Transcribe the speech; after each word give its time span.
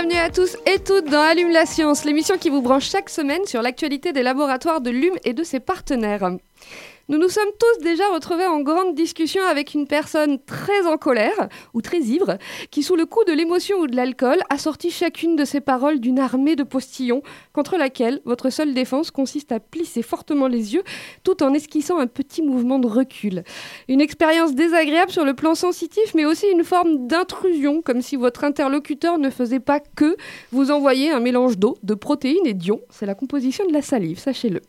Bienvenue 0.00 0.20
à 0.20 0.30
tous 0.30 0.56
et 0.64 0.78
toutes 0.78 1.06
dans 1.06 1.22
Allume 1.22 1.50
la 1.50 1.66
science, 1.66 2.04
l'émission 2.04 2.38
qui 2.38 2.50
vous 2.50 2.62
branche 2.62 2.88
chaque 2.88 3.10
semaine 3.10 3.44
sur 3.46 3.62
l'actualité 3.62 4.12
des 4.12 4.22
laboratoires 4.22 4.80
de 4.80 4.90
l'UM 4.90 5.16
et 5.24 5.32
de 5.32 5.42
ses 5.42 5.58
partenaires. 5.58 6.36
Nous 7.10 7.16
nous 7.16 7.30
sommes 7.30 7.48
tous 7.58 7.82
déjà 7.82 8.06
retrouvés 8.12 8.44
en 8.44 8.60
grande 8.60 8.94
discussion 8.94 9.42
avec 9.42 9.72
une 9.72 9.86
personne 9.86 10.38
très 10.44 10.86
en 10.86 10.98
colère 10.98 11.48
ou 11.72 11.80
très 11.80 12.00
ivre 12.00 12.36
qui, 12.70 12.82
sous 12.82 12.96
le 12.96 13.06
coup 13.06 13.24
de 13.24 13.32
l'émotion 13.32 13.78
ou 13.78 13.86
de 13.86 13.96
l'alcool, 13.96 14.36
a 14.50 14.58
sorti 14.58 14.90
chacune 14.90 15.34
de 15.34 15.46
ses 15.46 15.62
paroles 15.62 16.00
d'une 16.00 16.18
armée 16.18 16.54
de 16.54 16.64
postillons 16.64 17.22
contre 17.54 17.78
laquelle 17.78 18.20
votre 18.26 18.50
seule 18.50 18.74
défense 18.74 19.10
consiste 19.10 19.52
à 19.52 19.58
plisser 19.58 20.02
fortement 20.02 20.48
les 20.48 20.74
yeux 20.74 20.82
tout 21.24 21.42
en 21.42 21.54
esquissant 21.54 21.98
un 21.98 22.08
petit 22.08 22.42
mouvement 22.42 22.78
de 22.78 22.86
recul. 22.86 23.42
Une 23.88 24.02
expérience 24.02 24.54
désagréable 24.54 25.10
sur 25.10 25.24
le 25.24 25.32
plan 25.32 25.54
sensitif, 25.54 26.14
mais 26.14 26.26
aussi 26.26 26.46
une 26.52 26.62
forme 26.62 27.06
d'intrusion, 27.06 27.80
comme 27.80 28.02
si 28.02 28.16
votre 28.16 28.44
interlocuteur 28.44 29.16
ne 29.16 29.30
faisait 29.30 29.60
pas 29.60 29.80
que 29.80 30.14
vous 30.52 30.70
envoyer 30.70 31.10
un 31.10 31.20
mélange 31.20 31.56
d'eau, 31.56 31.78
de 31.82 31.94
protéines 31.94 32.46
et 32.46 32.52
d'ions. 32.52 32.82
C'est 32.90 33.06
la 33.06 33.14
composition 33.14 33.66
de 33.66 33.72
la 33.72 33.80
salive, 33.80 34.18
sachez-le. 34.18 34.60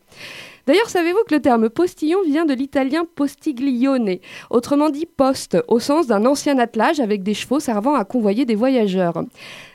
D'ailleurs, 0.66 0.88
savez-vous 0.88 1.24
que 1.28 1.34
le 1.34 1.42
terme 1.42 1.70
postillon 1.70 2.18
vient 2.26 2.44
de 2.44 2.54
l'italien 2.54 3.04
postiglione, 3.14 4.16
autrement 4.50 4.90
dit 4.90 5.06
poste, 5.06 5.58
au 5.68 5.80
sens 5.80 6.06
d'un 6.06 6.26
ancien 6.26 6.58
attelage 6.58 7.00
avec 7.00 7.22
des 7.22 7.34
chevaux 7.34 7.60
servant 7.60 7.94
à 7.94 8.04
convoyer 8.04 8.44
des 8.44 8.54
voyageurs. 8.54 9.24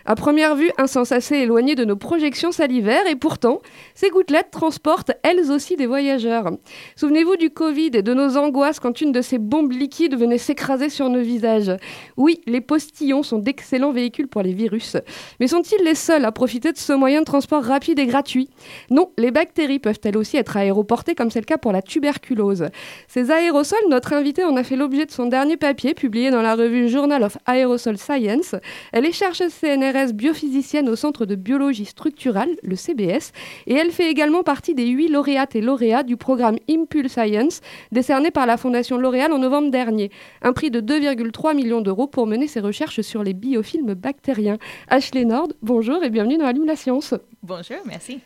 À 0.08 0.14
première 0.14 0.56
vue, 0.56 0.70
un 0.78 0.86
sens 0.86 1.11
assez 1.11 1.36
éloigné 1.36 1.73
de 1.73 1.84
nos 1.84 1.95
projections 1.95 2.52
salivaires, 2.52 3.08
et 3.08 3.16
pourtant, 3.16 3.59
ces 3.95 4.11
gouttelettes 4.11 4.52
transportent 4.52 5.14
elles 5.23 5.52
aussi 5.52 5.78
des 5.78 5.88
voyageurs. 5.88 6.52
Souvenez-vous 6.95 7.38
du 7.38 7.50
Covid 7.50 7.89
et 7.94 8.03
de 8.03 8.14
nos 8.14 8.38
angoisses 8.38 8.80
quand 8.80 9.02
une 9.02 9.11
de 9.11 9.22
ces 9.22 9.39
bombes 9.39 9.72
liquides 9.72 10.16
venait 10.16 10.38
s'écraser 10.38 10.89
sur 10.89 11.09
nos 11.09 11.22
visages. 11.22 11.72
Oui, 12.17 12.39
les 12.45 12.61
postillons 12.61 13.23
sont 13.23 13.39
d'excellents 13.39 13.94
véhicules 13.94 14.28
pour 14.28 14.44
les 14.44 14.53
virus. 14.53 14.95
Mais 15.39 15.48
sont-ils 15.48 15.83
les 15.83 15.95
seuls 15.95 16.26
à 16.26 16.31
profiter 16.31 16.72
de 16.72 16.78
ce 16.78 16.94
moyen 16.94 17.22
de 17.22 17.26
transport 17.26 17.64
rapide 17.64 17.98
et 17.98 18.06
gratuit? 18.06 18.52
Non, 18.92 19.09
les 19.17 19.31
bactéries 19.31 19.80
peuvent 19.80 20.00
elles 20.03 20.17
aussi 20.17 20.38
être 20.38 20.56
aéroportées, 20.56 21.16
comme 21.16 21.31
c'est 21.31 21.39
le 21.39 21.45
cas 21.45 21.58
pour 21.58 21.72
la 21.72 21.81
tuberculose. 21.81 22.67
Ces 23.08 23.31
aérosols, 23.31 23.80
notre 23.89 24.14
invité 24.14 24.44
en 24.44 24.56
a 24.56 24.64
fait 24.64 24.76
l'objet 24.76 25.08
de 25.08 25.11
son 25.11 25.26
dernier 25.26 25.58
papier, 25.58 25.95
publié 25.95 26.30
dans 26.30 26.44
la 26.44 26.53
revue 26.53 26.89
Journal 26.89 27.23
of 27.23 27.39
Aerosol 27.48 27.98
Science. 27.98 28.53
Elle 28.92 29.08
est 29.08 29.11
chercheuse 29.11 29.52
CNR 29.59 29.95
biophysicienne 30.14 30.90
au 30.90 30.96
Centre 30.96 31.26
de 31.26 31.36
biologie 31.36 31.86
structurale, 31.86 32.50
le 32.64 32.76
CBS, 32.76 33.32
et 33.68 33.74
elle 33.74 33.92
fait 33.92 34.10
également 34.10 34.44
partie 34.44 34.76
des 34.76 34.88
huit 34.88 35.08
lauréates 35.08 35.56
et 35.56 35.62
lauréats 35.62 36.04
du 36.04 36.18
programme 36.18 36.58
Impulse 36.70 37.14
Science, 37.14 37.62
décerné 37.92 38.32
par 38.32 38.46
la 38.46 38.58
Fondation 38.58 38.98
L'Oréal 38.98 39.32
en 39.32 39.40
novembre 39.40 39.72
dernier. 39.72 40.12
Un 40.42 40.54
prix 40.54 40.70
de 40.70 40.82
2,3 40.82 41.56
millions 41.56 41.82
d'euros 41.82 42.08
pour 42.08 42.28
mener 42.28 42.48
ses 42.48 42.60
recherches 42.60 43.02
sur 43.02 43.23
les 43.23 43.34
biofilms 43.34 43.94
bactériens. 43.94 44.58
Ashley 44.90 45.26
Nord, 45.26 45.50
bonjour 45.62 46.04
et 46.04 46.10
bienvenue 46.10 46.38
dans 46.38 46.45
Allume 46.45 46.66
la 46.66 46.76
science. 46.76 47.14
Bonjour, 47.42 47.78
merci. 47.86 48.20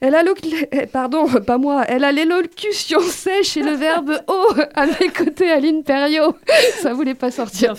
Elle 0.00 0.14
a 0.16 0.22
pardon, 0.92 1.26
pas 1.46 1.58
moi. 1.58 1.84
Elle 1.88 2.04
a 2.04 2.12
l'élocution 2.12 3.00
sèche 3.00 3.56
et 3.56 3.62
le 3.62 3.72
verbe 3.76 4.20
haut 4.28 4.54
à 4.74 4.86
mes 4.86 5.08
côtés, 5.08 5.50
Aline 5.50 5.82
Perriot. 5.84 6.34
Ça 6.82 6.92
voulait 6.92 7.14
pas 7.14 7.30
sortir. 7.30 7.74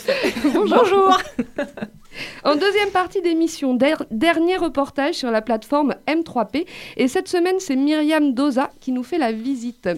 Bonjour. 0.53 0.78
Bonjour. 0.79 1.19
En 2.43 2.55
deuxième 2.55 2.91
partie 2.91 3.21
d'émission, 3.21 3.77
dernier 4.11 4.57
reportage 4.57 5.15
sur 5.15 5.31
la 5.31 5.41
plateforme 5.41 5.95
M3P. 6.07 6.65
Et 6.97 7.07
cette 7.07 7.27
semaine, 7.27 7.59
c'est 7.59 7.75
Myriam 7.75 8.33
Doza 8.33 8.71
qui 8.79 8.91
nous 8.91 9.03
fait 9.03 9.17
la 9.17 9.31
visite. 9.31 9.89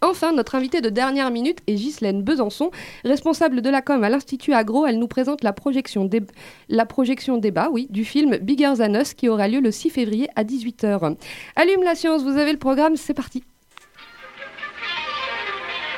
Enfin, 0.00 0.32
notre 0.32 0.54
invitée 0.54 0.80
de 0.80 0.88
dernière 0.88 1.30
minute 1.30 1.58
est 1.66 1.74
Ghislaine 1.74 2.22
Besançon, 2.22 2.70
responsable 3.04 3.60
de 3.60 3.70
la 3.70 3.82
com 3.82 4.02
à 4.02 4.08
l'Institut 4.08 4.54
Agro. 4.54 4.86
Elle 4.86 4.98
nous 4.98 5.08
présente 5.08 5.42
la 5.44 5.52
projection, 5.52 6.06
débat 6.06 7.68
oui, 7.70 7.86
du 7.90 8.04
film 8.04 8.36
Bigger 8.38 8.72
Than 8.78 8.94
Us 8.94 9.14
qui 9.14 9.28
aura 9.28 9.48
lieu 9.48 9.60
le 9.60 9.70
6 9.70 9.90
février 9.90 10.28
à 10.36 10.44
18h. 10.44 11.16
Allume 11.56 11.82
la 11.82 11.94
science, 11.94 12.22
vous 12.22 12.38
avez 12.38 12.52
le 12.52 12.58
programme, 12.58 12.96
c'est 12.96 13.14
parti. 13.14 13.44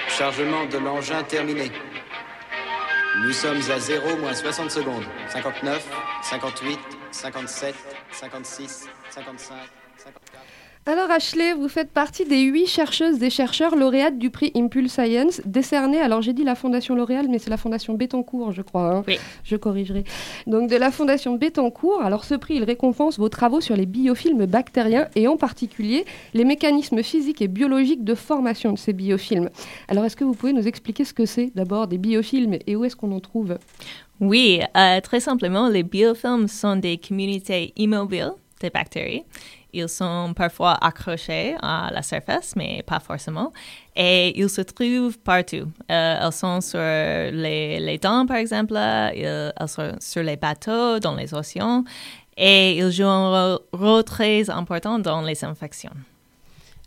Chargement 0.08 0.66
de 0.66 0.78
l'engin 0.78 1.22
terminé. 1.24 1.70
Nous 3.22 3.32
sommes 3.32 3.60
à 3.70 3.78
0 3.80 4.16
moins 4.18 4.34
60 4.34 4.70
secondes. 4.70 5.04
59, 5.28 5.86
58, 6.22 6.78
57, 7.10 7.74
56, 8.12 8.88
55, 9.10 9.56
54. 9.96 10.55
Alors 10.88 11.10
Ashley, 11.10 11.52
vous 11.52 11.68
faites 11.68 11.90
partie 11.90 12.24
des 12.24 12.42
huit 12.42 12.68
chercheuses 12.68 13.20
et 13.20 13.28
chercheurs 13.28 13.74
lauréates 13.74 14.18
du 14.18 14.30
prix 14.30 14.52
Impulse 14.54 14.92
Science, 14.92 15.40
décerné, 15.44 16.00
alors 16.00 16.22
j'ai 16.22 16.32
dit 16.32 16.44
la 16.44 16.54
Fondation 16.54 16.94
L'Oréal, 16.94 17.26
mais 17.28 17.40
c'est 17.40 17.50
la 17.50 17.56
Fondation 17.56 17.94
Bettencourt, 17.94 18.52
je 18.52 18.62
crois, 18.62 18.94
hein. 18.94 19.04
oui. 19.08 19.18
je 19.42 19.56
corrigerai. 19.56 20.04
Donc 20.46 20.70
de 20.70 20.76
la 20.76 20.92
Fondation 20.92 21.34
Bettencourt, 21.34 22.02
alors 22.02 22.22
ce 22.22 22.36
prix, 22.36 22.54
il 22.54 22.62
récompense 22.62 23.18
vos 23.18 23.28
travaux 23.28 23.60
sur 23.60 23.74
les 23.74 23.84
biofilms 23.84 24.46
bactériens 24.46 25.08
et 25.16 25.26
en 25.26 25.36
particulier 25.36 26.04
les 26.34 26.44
mécanismes 26.44 27.02
physiques 27.02 27.42
et 27.42 27.48
biologiques 27.48 28.04
de 28.04 28.14
formation 28.14 28.72
de 28.72 28.78
ces 28.78 28.92
biofilms. 28.92 29.50
Alors 29.88 30.04
est-ce 30.04 30.14
que 30.14 30.22
vous 30.22 30.34
pouvez 30.34 30.52
nous 30.52 30.68
expliquer 30.68 31.04
ce 31.04 31.14
que 31.14 31.26
c'est 31.26 31.50
d'abord 31.56 31.88
des 31.88 31.98
biofilms 31.98 32.58
et 32.64 32.76
où 32.76 32.84
est-ce 32.84 32.94
qu'on 32.94 33.10
en 33.10 33.18
trouve? 33.18 33.58
Oui, 34.20 34.60
euh, 34.76 35.00
très 35.00 35.18
simplement, 35.18 35.68
les 35.68 35.82
biofilms 35.82 36.46
sont 36.46 36.76
des 36.76 36.96
communautés 36.96 37.72
immobiles 37.74 38.34
des 38.60 38.70
bactéries 38.70 39.24
ils 39.76 39.88
sont 39.88 40.32
parfois 40.34 40.74
accrochés 40.80 41.56
à 41.62 41.90
la 41.92 42.02
surface, 42.02 42.54
mais 42.56 42.82
pas 42.86 43.00
forcément. 43.00 43.52
Et 43.94 44.38
ils 44.38 44.48
se 44.48 44.62
trouvent 44.62 45.18
partout. 45.18 45.68
Euh, 45.90 46.20
elles 46.22 46.32
sont 46.32 46.60
sur 46.60 46.78
les, 46.78 47.98
dents, 48.02 48.26
par 48.26 48.36
exemple. 48.38 48.76
elles 48.76 49.52
sont 49.66 49.92
sur 50.00 50.22
les 50.22 50.36
bateaux, 50.36 50.98
dans 50.98 51.14
les 51.14 51.32
océans. 51.34 51.84
Et 52.36 52.78
ils 52.78 52.90
jouent 52.90 53.04
un 53.04 53.58
rôle 53.72 54.04
très 54.04 54.50
important 54.50 54.98
dans 54.98 55.22
les 55.22 55.44
infections. 55.44 55.92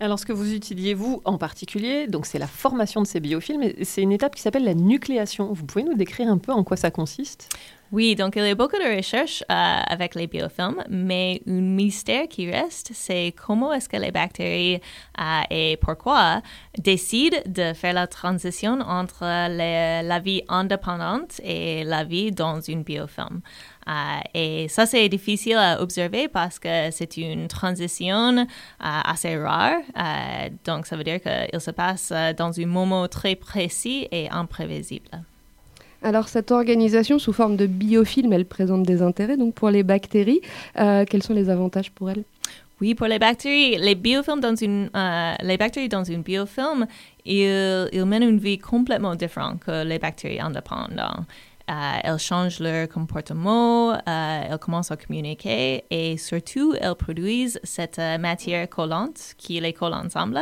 Alors, 0.01 0.17
ce 0.17 0.25
que 0.25 0.31
vous 0.31 0.53
utilisez, 0.53 0.93
vous, 0.93 1.21
en 1.25 1.37
particulier, 1.37 2.07
donc 2.07 2.25
c'est 2.25 2.39
la 2.39 2.47
formation 2.47 3.01
de 3.01 3.07
ces 3.07 3.19
biofilms, 3.19 3.73
c'est 3.83 4.01
une 4.01 4.13
étape 4.13 4.33
qui 4.33 4.41
s'appelle 4.41 4.63
la 4.63 4.73
nucléation. 4.73 5.51
Vous 5.51 5.65
pouvez 5.65 5.83
nous 5.83 5.95
décrire 5.95 6.29
un 6.29 6.37
peu 6.37 6.53
en 6.53 6.63
quoi 6.63 6.77
ça 6.77 6.89
consiste? 6.89 7.49
Oui, 7.91 8.15
donc 8.15 8.35
il 8.35 8.45
y 8.45 8.49
a 8.49 8.55
beaucoup 8.55 8.77
de 8.77 8.95
recherches 8.97 9.43
euh, 9.51 9.53
avec 9.87 10.15
les 10.15 10.27
biofilms, 10.27 10.83
mais 10.89 11.41
un 11.47 11.59
mystère 11.59 12.27
qui 12.29 12.49
reste, 12.49 12.91
c'est 12.93 13.33
comment 13.35 13.73
est-ce 13.73 13.89
que 13.89 13.97
les 13.97 14.11
bactéries 14.11 14.79
euh, 15.19 15.41
et 15.49 15.77
pourquoi 15.81 16.43
décident 16.77 17.39
de 17.47 17.73
faire 17.73 17.93
la 17.93 18.07
transition 18.07 18.79
entre 18.81 19.23
la 19.23 20.19
vie 20.19 20.43
indépendante 20.47 21.41
et 21.43 21.83
la 21.83 22.03
vie 22.03 22.31
dans 22.31 22.61
une 22.61 22.83
biofilm. 22.83 23.41
Euh, 23.89 24.19
et 24.33 24.67
ça, 24.67 24.85
c'est 24.85 25.09
difficile 25.09 25.57
à 25.57 25.81
observer 25.81 26.27
parce 26.27 26.59
que 26.59 26.91
c'est 26.91 27.17
une 27.17 27.47
transition 27.47 28.45
assez 28.79 29.35
rare. 29.37 29.81
donc, 30.65 30.85
ça 30.85 30.95
veut 30.95 31.03
dire 31.03 31.19
qu'il 31.21 31.59
se 31.59 31.71
passe 31.71 32.13
dans 32.37 32.59
un 32.59 32.65
moment 32.65 33.07
très 33.07 33.35
précis 33.35 34.07
et 34.11 34.29
imprévisible. 34.29 35.09
Alors 36.01 36.29
cette 36.29 36.51
organisation 36.51 37.19
sous 37.19 37.33
forme 37.33 37.57
de 37.57 37.67
biofilm, 37.67 38.31
elle 38.31 38.45
présente 38.45 38.83
des 38.83 39.01
intérêts 39.01 39.35
donc 39.35 39.53
pour 39.53 39.69
les 39.69 39.83
bactéries. 39.83 40.41
Euh, 40.79 41.03
quels 41.09 41.23
sont 41.23 41.33
les 41.33 41.49
avantages 41.49 41.91
pour 41.91 42.09
elles 42.09 42.23
oui, 42.81 42.95
pour 42.95 43.07
les 43.07 43.19
bactéries, 43.19 43.75
les 43.77 43.93
biofilms 43.93 44.39
dans 44.39 44.55
une, 44.55 44.89
euh, 44.95 45.33
les 45.43 45.57
bactéries 45.57 45.89
dans 45.89 46.05
une 46.05 46.21
biofilm, 46.21 46.87
ils, 47.25 47.89
ils, 47.91 48.05
mènent 48.05 48.23
une 48.23 48.37
vie 48.37 48.57
complètement 48.57 49.15
différente 49.15 49.59
que 49.59 49.83
les 49.83 49.99
bactéries 49.99 50.39
indépendantes. 50.39 51.25
Euh, 51.69 51.99
elles 52.03 52.17
changent 52.17 52.59
leur 52.59 52.89
comportement, 52.89 53.99
elles 54.05 54.57
commencent 54.57 54.91
à 54.91 54.97
communiquer 54.97 55.83
et 55.91 56.17
surtout 56.17 56.73
elles 56.79 56.95
produisent 56.95 57.59
cette 57.63 57.99
matière 58.19 58.67
collante 58.69 59.35
qui 59.37 59.59
les 59.59 59.73
colle 59.73 59.93
ensemble 59.93 60.39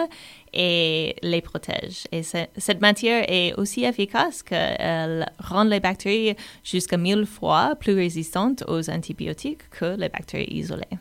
et 0.54 1.16
les 1.22 1.42
protège. 1.42 2.06
Et 2.12 2.24
cette 2.24 2.82
matière 2.82 3.26
est 3.28 3.54
aussi 3.56 3.84
efficace 3.84 4.42
qu'elle 4.42 5.30
rend 5.40 5.66
les 5.66 5.82
bactéries 5.82 6.36
jusqu'à 6.64 6.98
mille 6.98 7.26
fois 7.26 7.76
plus 7.78 7.94
résistantes 7.94 8.64
aux 8.68 8.90
antibiotiques 8.90 9.70
que 9.70 9.98
les 9.98 10.10
bactéries 10.10 10.48
isolées. 10.52 10.98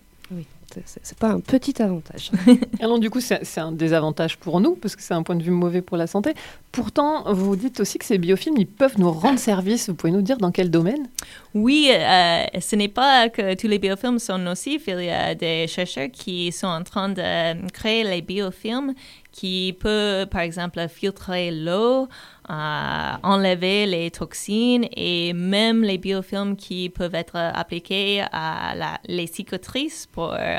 C'est 0.85 1.19
pas 1.19 1.29
un 1.29 1.41
petit 1.41 1.81
avantage. 1.81 2.31
Alors 2.81 2.99
du 2.99 3.11
coup, 3.11 3.21
c'est 3.21 3.45
c'est 3.45 3.61
un 3.61 3.73
désavantage 3.73 4.37
pour 4.37 4.61
nous, 4.61 4.75
parce 4.75 4.97
que 4.97 5.03
c'est 5.03 5.15
un 5.15 5.23
point 5.23 5.37
de 5.37 5.43
vue 5.43 5.51
mauvais 5.51 5.83
pour 5.83 5.97
la 5.97 6.07
santé. 6.07 6.35
Pourtant, 6.73 7.33
vous 7.33 7.57
dites 7.57 7.81
aussi 7.81 7.99
que 7.99 8.05
ces 8.05 8.19
biofilms, 8.19 8.57
ils 8.59 8.67
peuvent 8.67 8.99
nous 8.99 9.11
rendre 9.11 9.39
service. 9.39 9.89
Vous 9.89 9.95
pouvez 9.95 10.13
nous 10.13 10.23
dire 10.23 10.37
dans 10.39 10.51
quel 10.51 10.71
domaine? 10.71 11.09
Oui, 11.55 11.91
euh, 11.91 12.45
ce 12.61 12.77
n'est 12.77 12.89
pas 12.89 13.29
que 13.29 13.55
tous 13.55 13.69
les 13.69 13.79
biofilms 13.79 14.19
sont 14.19 14.39
nocifs. 14.39 14.85
Il 14.89 15.05
y 15.05 15.11
a 15.11 15.35
des 15.35 15.67
chercheurs 15.69 16.09
qui 16.13 16.53
sont 16.53 16.67
en 16.67 16.83
train 16.83 17.09
de 17.09 17.71
créer 17.71 18.05
les 18.05 18.21
biofilms 18.21 18.93
qui 19.37 19.77
peuvent, 19.79 20.27
par 20.29 20.41
exemple, 20.41 20.87
filtrer 20.89 21.51
l'eau, 21.51 22.09
euh, 22.49 23.13
enlever 23.23 23.87
les 23.87 24.11
toxines 24.11 24.87
et 24.97 25.33
même 25.33 25.83
les 25.83 25.99
biofilms 25.99 26.57
qui 26.57 26.89
peuvent 26.91 27.15
être 27.15 27.37
appliqués 27.37 28.23
à 28.33 28.99
les 29.09 29.27
cicatrices 29.27 30.07
pour, 30.13 30.33
euh, 30.33 30.59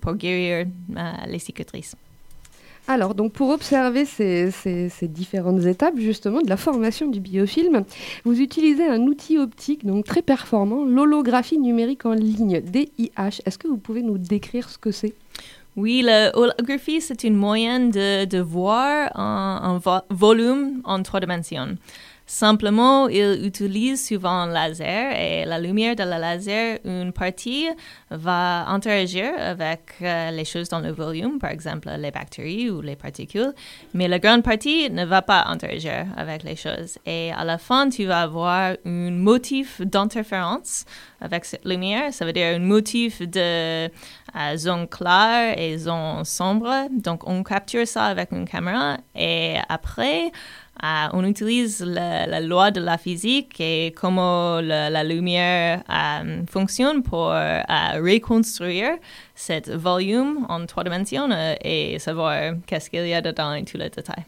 pour 0.00 0.14
guérir 0.14 0.66
euh, 0.96 1.02
les 1.26 1.38
cicatrices. 1.38 1.96
Alors, 2.88 3.14
donc 3.14 3.32
pour 3.32 3.50
observer 3.50 4.04
ces, 4.04 4.50
ces- 4.50 4.88
ces 4.88 5.06
différentes 5.06 5.64
étapes 5.64 5.96
justement 5.98 6.40
de 6.40 6.48
la 6.48 6.56
formation 6.56 7.06
du 7.08 7.20
biofilm, 7.20 7.84
vous 8.24 8.40
utilisez 8.40 8.84
un 8.86 9.02
outil 9.02 9.38
optique 9.38 9.86
donc 9.86 10.04
très 10.06 10.22
performant, 10.22 10.84
l'holographie 10.84 11.58
numérique 11.58 12.04
en 12.04 12.14
ligne, 12.14 12.60
DIH. 12.60 13.42
Est-ce 13.46 13.58
que 13.58 13.68
vous 13.68 13.76
pouvez 13.76 14.02
nous 14.02 14.18
décrire 14.18 14.68
ce 14.68 14.78
que 14.78 14.90
c'est? 14.90 15.14
Oui, 15.76 16.02
la 16.02 16.36
holographie, 16.36 17.00
c'est 17.00 17.24
une 17.24 17.36
moyenne 17.36 17.90
de, 17.90 18.24
de 18.24 18.38
voir 18.38 19.10
un, 19.16 19.60
un 19.62 19.78
vo- 19.78 20.04
volume 20.10 20.80
en 20.84 21.02
trois 21.02 21.20
dimensions. 21.20 21.76
Simplement, 22.32 23.08
il 23.08 23.44
utilise 23.44 24.06
souvent 24.06 24.30
un 24.30 24.46
laser 24.46 25.18
et 25.18 25.44
la 25.44 25.58
lumière 25.58 25.96
de 25.96 26.04
la 26.04 26.16
laser, 26.16 26.78
une 26.84 27.12
partie 27.12 27.66
va 28.08 28.68
interagir 28.68 29.32
avec 29.36 29.94
euh, 30.00 30.30
les 30.30 30.44
choses 30.44 30.68
dans 30.68 30.78
le 30.78 30.92
volume, 30.92 31.40
par 31.40 31.50
exemple 31.50 31.90
les 31.98 32.12
bactéries 32.12 32.70
ou 32.70 32.82
les 32.82 32.94
particules, 32.94 33.52
mais 33.94 34.06
la 34.06 34.20
grande 34.20 34.44
partie 34.44 34.88
ne 34.90 35.04
va 35.04 35.22
pas 35.22 35.42
interagir 35.48 36.06
avec 36.16 36.44
les 36.44 36.54
choses. 36.54 36.98
Et 37.04 37.32
à 37.36 37.42
la 37.42 37.58
fin, 37.58 37.88
tu 37.88 38.04
vas 38.04 38.20
avoir 38.20 38.76
un 38.86 39.10
motif 39.10 39.80
d'interférence 39.80 40.84
avec 41.20 41.44
cette 41.44 41.64
lumière. 41.64 42.14
Ça 42.14 42.24
veut 42.24 42.32
dire 42.32 42.54
un 42.54 42.60
motif 42.60 43.22
de 43.22 43.40
euh, 43.88 44.56
zone 44.56 44.86
claire 44.86 45.58
et 45.58 45.76
zone 45.78 46.24
sombre. 46.24 46.86
Donc, 46.92 47.28
on 47.28 47.42
capture 47.42 47.88
ça 47.88 48.04
avec 48.04 48.30
une 48.30 48.44
caméra 48.44 48.98
et 49.16 49.56
après, 49.68 50.30
euh, 50.82 51.08
on 51.12 51.24
utilise 51.24 51.82
la, 51.82 52.40
loi 52.40 52.70
de 52.70 52.80
la 52.80 52.96
physique 52.96 53.60
et 53.60 53.92
comment 53.94 54.62
la, 54.62 55.04
lumière 55.04 55.82
euh, 55.90 56.42
fonctionne 56.48 57.02
pour 57.02 57.30
euh, 57.32 57.60
reconstruire 57.96 58.92
cet 59.34 59.68
volume 59.68 60.46
en 60.48 60.64
trois 60.64 60.84
dimensions 60.84 61.30
euh, 61.30 61.54
et 61.62 61.98
savoir 61.98 62.54
qu'est-ce 62.66 62.88
qu'il 62.88 63.06
y 63.06 63.12
a 63.12 63.20
dedans 63.20 63.52
et 63.52 63.64
tous 63.64 63.76
les 63.76 63.90
détails. 63.90 64.24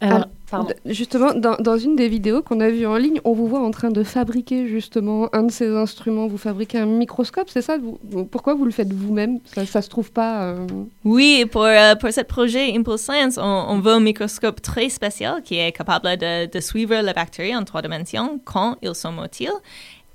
Alors, 0.00 0.26
d- 0.68 0.74
Justement, 0.84 1.32
dans, 1.34 1.56
dans 1.56 1.78
une 1.78 1.96
des 1.96 2.08
vidéos 2.08 2.42
qu'on 2.42 2.60
a 2.60 2.68
vues 2.68 2.86
en 2.86 2.96
ligne, 2.96 3.20
on 3.24 3.32
vous 3.32 3.46
voit 3.48 3.60
en 3.60 3.70
train 3.70 3.90
de 3.90 4.02
fabriquer 4.04 4.68
justement 4.68 5.28
un 5.32 5.44
de 5.44 5.50
ces 5.50 5.68
instruments. 5.74 6.26
Vous 6.26 6.36
fabriquez 6.36 6.78
un 6.78 6.86
microscope, 6.86 7.48
c'est 7.48 7.62
ça? 7.62 7.78
Vous- 7.78 8.24
Pourquoi 8.26 8.54
vous 8.54 8.64
le 8.66 8.70
faites 8.70 8.92
vous-même? 8.92 9.38
Ça, 9.46 9.64
ça 9.64 9.80
se 9.82 9.88
trouve 9.88 10.12
pas 10.12 10.42
euh, 10.42 10.66
Oui, 11.04 11.46
pour, 11.50 11.64
euh, 11.64 11.94
pour 11.94 12.12
ce 12.12 12.20
projet 12.20 12.76
Impulse 12.76 13.02
Science, 13.02 13.38
on, 13.38 13.42
on 13.68 13.78
veut 13.80 13.92
un 13.92 14.00
microscope 14.00 14.60
très 14.60 14.88
spécial 14.90 15.42
qui 15.42 15.56
est 15.58 15.72
capable 15.72 16.06
de, 16.18 16.50
de 16.50 16.60
suivre 16.60 16.94
les 16.94 17.12
bactéries 17.14 17.56
en 17.56 17.64
trois 17.64 17.80
dimensions 17.82 18.38
quand 18.44 18.76
ils 18.82 18.94
sont 18.94 19.12
motiles 19.12 19.50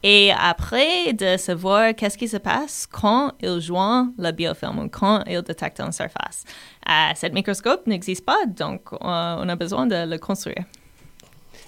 et 0.04 0.32
après 0.32 1.14
de 1.14 1.38
savoir 1.38 1.94
qu'est-ce 1.96 2.18
qui 2.18 2.28
se 2.28 2.38
passe 2.38 2.88
quand 2.88 3.34
ils 3.42 3.60
joignent 3.60 4.12
le 4.18 4.32
biofilm 4.32 4.90
quand 4.90 5.24
ils 5.28 5.42
détectent 5.42 5.82
une 5.82 5.92
surface. 5.92 6.46
Euh, 6.88 6.92
cet 7.16 7.34
microscope 7.34 7.86
n'existe 7.88 8.26
pas, 8.26 8.46
donc 8.48 8.94
euh, 8.94 8.98
on 9.02 9.50
a 9.50 9.56
besoin 9.56 9.86
de 9.86 10.10
le 10.10 10.18
construire. 10.18 10.64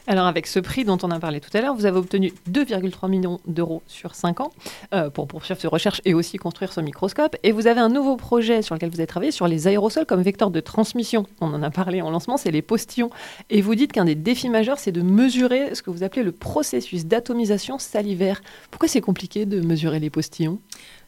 Alors 0.08 0.26
avec 0.26 0.48
ce 0.48 0.60
prix 0.60 0.84
dont 0.84 0.98
on 1.04 1.12
a 1.12 1.20
parlé 1.20 1.40
tout 1.40 1.56
à 1.56 1.62
l'heure, 1.62 1.76
vous 1.76 1.86
avez 1.86 1.98
obtenu 1.98 2.34
2,3 2.50 3.10
millions 3.10 3.40
d'euros 3.46 3.84
sur 3.86 4.16
5 4.16 4.42
ans 4.42 4.52
euh, 4.94 5.10
pour 5.10 5.28
poursuivre 5.28 5.60
cette 5.60 5.70
recherche 5.70 6.02
et 6.06 6.14
aussi 6.14 6.38
construire 6.38 6.74
ce 6.74 6.82
microscope. 6.82 7.36
Et 7.44 7.52
vous 7.52 7.68
avez 7.68 7.80
un 7.80 7.90
nouveau 7.90 8.16
projet 8.16 8.62
sur 8.62 8.74
lequel 8.74 8.90
vous 8.90 9.00
avez 9.00 9.08
travaillé 9.08 9.32
sur 9.32 9.48
les 9.48 9.68
aérosols 9.68 10.06
comme 10.06 10.22
vecteur 10.22 10.50
de 10.50 10.60
transmission. 10.60 11.28
On 11.40 11.54
en 11.54 11.62
a 11.62 11.70
parlé 11.70 12.02
en 12.02 12.10
lancement, 12.10 12.38
c'est 12.38 12.52
les 12.52 12.64
postillons. 12.64 13.12
Et 13.50 13.62
vous 13.62 13.76
dites 13.76 13.92
qu'un 13.92 14.06
des 14.06 14.16
défis 14.16 14.50
majeurs, 14.50 14.80
c'est 14.80 14.92
de 14.92 15.02
mesurer 15.02 15.76
ce 15.76 15.84
que 15.84 15.92
vous 15.92 16.04
appelez 16.04 16.24
le 16.24 16.32
processus 16.32 17.06
d'atomisation 17.06 17.78
salivaire. 17.78 18.42
Pourquoi 18.72 18.88
c'est 18.88 19.02
compliqué 19.02 19.46
de 19.46 19.62
mesurer 19.62 20.00
les 20.00 20.10
postillons? 20.10 20.60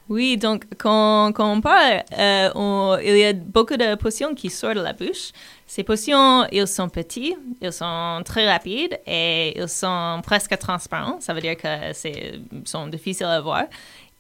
Oui, 0.10 0.38
donc 0.38 0.66
quand, 0.78 1.34
on 1.40 1.62
parle, 1.62 2.04
euh, 2.18 2.98
il 3.04 3.18
y 3.18 3.24
a 3.24 3.34
beaucoup 3.34 3.78
de 3.78 3.96
potions 3.96 4.36
qui 4.36 4.50
sortent 4.50 4.76
de 4.76 4.82
la 4.82 4.94
bouche. 4.94 5.32
Ces 5.66 5.84
potions, 5.84 6.46
ils 6.52 6.68
sont 6.68 6.90
petits, 6.90 7.36
ils 7.62 7.72
sont 7.72 8.22
très 8.26 8.50
rapides 8.52 9.00
et 9.08 9.58
ils 9.58 9.70
sont 9.70 10.22
presque 10.22 10.58
transparents. 10.58 11.20
Ça 11.22 11.34
veut 11.34 11.42
dire 11.42 11.56
que 11.56 11.94
c'est 11.94 12.34
sont 12.66 12.88
difficiles 12.88 13.28
à 13.28 13.40
voir. 13.40 13.64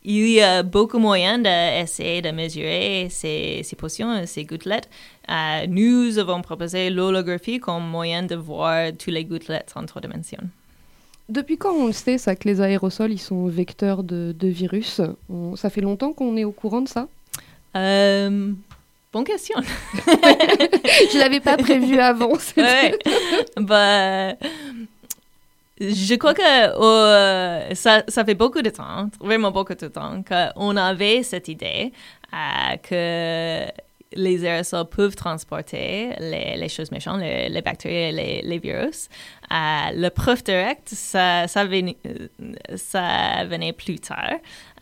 Il 0.05 0.29
y 0.29 0.41
a 0.41 0.63
beaucoup 0.63 0.97
de 0.97 1.01
moyens 1.01 1.43
d'essayer 1.43 2.21
de 2.21 2.31
mesurer 2.31 3.07
ces, 3.09 3.61
ces 3.63 3.75
potions, 3.75 4.25
ces 4.25 4.45
gouttelettes. 4.45 4.89
Euh, 5.29 5.65
nous 5.67 6.17
avons 6.17 6.41
proposé 6.41 6.89
l'holographie 6.89 7.59
comme 7.59 7.87
moyen 7.87 8.23
de 8.23 8.35
voir 8.35 8.91
toutes 8.91 9.13
les 9.13 9.25
gouttelettes 9.25 9.73
en 9.75 9.85
trois 9.85 10.01
dimensions. 10.01 10.49
Depuis 11.29 11.57
quand 11.57 11.73
on 11.73 11.87
le 11.87 11.93
sait 11.93 12.17
ça 12.17 12.35
que 12.35 12.47
les 12.47 12.59
aérosols 12.61 13.11
ils 13.13 13.17
sont 13.19 13.47
vecteurs 13.47 14.03
de, 14.03 14.35
de 14.37 14.47
virus? 14.47 15.01
On- 15.29 15.55
Ça 15.55 15.69
fait 15.69 15.81
longtemps 15.81 16.13
qu'on 16.13 16.35
est 16.37 16.43
au 16.43 16.51
courant 16.51 16.81
de 16.81 16.87
ça? 16.89 17.07
Euh, 17.75 18.51
bonne 19.11 19.23
question. 19.23 19.55
Je 20.05 21.17
l'avais 21.17 21.39
pas 21.39 21.57
prévu 21.57 21.97
avant. 21.99 22.33
Ouais. 22.57 22.97
Bah, 23.57 24.33
je 25.81 26.15
crois 26.15 26.33
que 26.33 26.41
euh, 26.43 27.73
ça, 27.73 28.03
ça 28.07 28.23
fait 28.23 28.35
beaucoup 28.35 28.61
de 28.61 28.69
temps, 28.69 29.09
vraiment 29.19 29.51
beaucoup 29.51 29.73
de 29.73 29.87
temps, 29.87 30.23
qu'on 30.23 30.77
avait 30.77 31.23
cette 31.23 31.47
idée 31.47 31.91
euh, 32.31 32.77
que 32.77 33.71
les 34.15 34.45
aérosols 34.45 34.87
peuvent 34.87 35.15
transporter 35.15 36.13
les, 36.19 36.69
choses 36.69 36.91
méchantes, 36.91 37.19
les, 37.21 37.61
bactéries 37.61 38.11
les, 38.11 38.41
les 38.41 38.59
virus. 38.59 39.09
Euh, 39.51 39.55
le 39.95 40.09
preuve 40.09 40.43
directe, 40.43 40.89
ça, 40.89 41.45
venait, 41.65 41.95
plus 43.73 43.99
tard. 43.99 44.33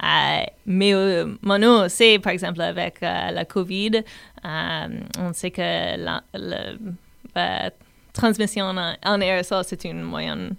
Euh, 0.04 0.44
mais 0.66 0.94
euh, 0.94 1.36
maintenant, 1.42 1.90
sait, 1.90 2.20
par 2.20 2.34
exemple, 2.34 2.62
avec 2.62 3.04
euh, 3.04 3.32
la 3.32 3.46
COVID, 3.46 4.04
euh, 4.46 4.88
on 5.20 5.34
sait 5.34 5.52
que 5.52 5.98
la, 5.98 7.72
transmission 8.14 8.66
en, 8.66 8.96
en 9.06 9.22
aérosol, 9.22 9.64
c'est 9.66 9.86
une 9.86 10.02
moyenne 10.02 10.56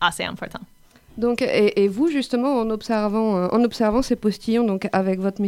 assez 0.00 0.24
importante. 0.24 0.71
Donc, 1.18 1.42
et, 1.42 1.88
vous, 1.88 2.08
justement, 2.08 2.58
en 2.58 2.70
observant, 2.70 3.36
euh, 3.36 3.48
en 3.48 3.62
observant 3.64 4.02
ces 4.02 4.16
postillons 4.16 4.64
donc 4.64 4.88
avec 4.92 5.20
votre, 5.20 5.40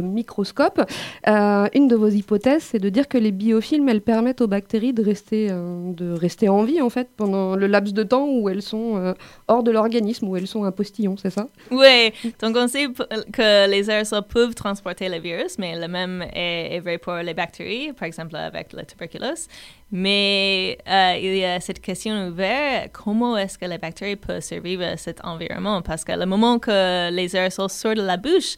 microscope, 0.00 0.80
euh, 1.26 1.66
une 1.74 1.88
de 1.88 1.96
vos 1.96 2.08
hypothèses, 2.08 2.62
c'est 2.62 2.78
de 2.78 2.88
dire 2.88 3.08
que 3.08 3.18
les 3.18 3.32
biofilms, 3.32 3.88
elles 3.88 4.00
permettent 4.00 4.40
aux 4.40 4.46
bactéries 4.46 4.92
de 4.92 5.02
rester, 5.02 5.48
euh, 5.50 5.92
de 5.92 6.12
rester 6.12 6.48
en 6.48 6.64
vie, 6.64 6.80
en 6.80 6.90
fait, 6.90 7.08
pendant 7.16 7.56
le 7.56 7.66
laps 7.66 7.92
de 7.92 8.02
temps 8.02 8.26
où 8.28 8.48
elles 8.48 8.62
sont 8.62 9.14
hors 9.48 9.62
de 9.62 9.70
l'organisme, 9.70 10.28
où 10.28 10.36
elles 10.36 10.46
sont 10.46 10.64
un 10.64 10.72
postillon, 10.72 11.16
c'est 11.16 11.30
ça? 11.30 11.48
Oui, 11.70 12.12
donc 12.40 12.56
on 12.56 12.68
sait 12.68 12.86
que 13.32 13.68
les 13.68 13.90
aérosols 13.90 14.22
peuvent 14.22 14.54
transporter 14.54 15.08
le 15.08 15.18
virus, 15.18 15.58
mais 15.58 15.78
le 15.78 15.88
même 15.88 16.22
est, 16.34 16.76
est 16.76 16.80
vrai 16.80 16.98
pour 16.98 17.14
les 17.14 17.34
bactéries, 17.34 17.92
par 17.92 18.06
exemple 18.06 18.36
avec 18.36 18.72
la 18.72 18.84
tuberculose. 18.84 19.48
Mais 19.90 20.78
il 20.86 21.36
y 21.36 21.44
a 21.44 21.60
cette 21.60 21.80
question 21.80 22.28
ouverte, 22.28 22.90
comment 22.92 23.36
est-ce 23.36 23.58
que 23.58 23.64
les 23.64 23.78
bactéries 23.78 24.16
peuvent 24.16 24.42
survivre 24.42 24.77
cet 24.96 25.24
environnement? 25.24 25.82
Parce 25.82 26.04
que 26.04 26.12
le 26.12 26.26
moment 26.26 26.58
que 26.58 27.10
les 27.10 27.34
aérosols 27.36 27.70
sortent 27.70 27.96
de 27.96 28.02
la 28.02 28.16
bouche, 28.16 28.56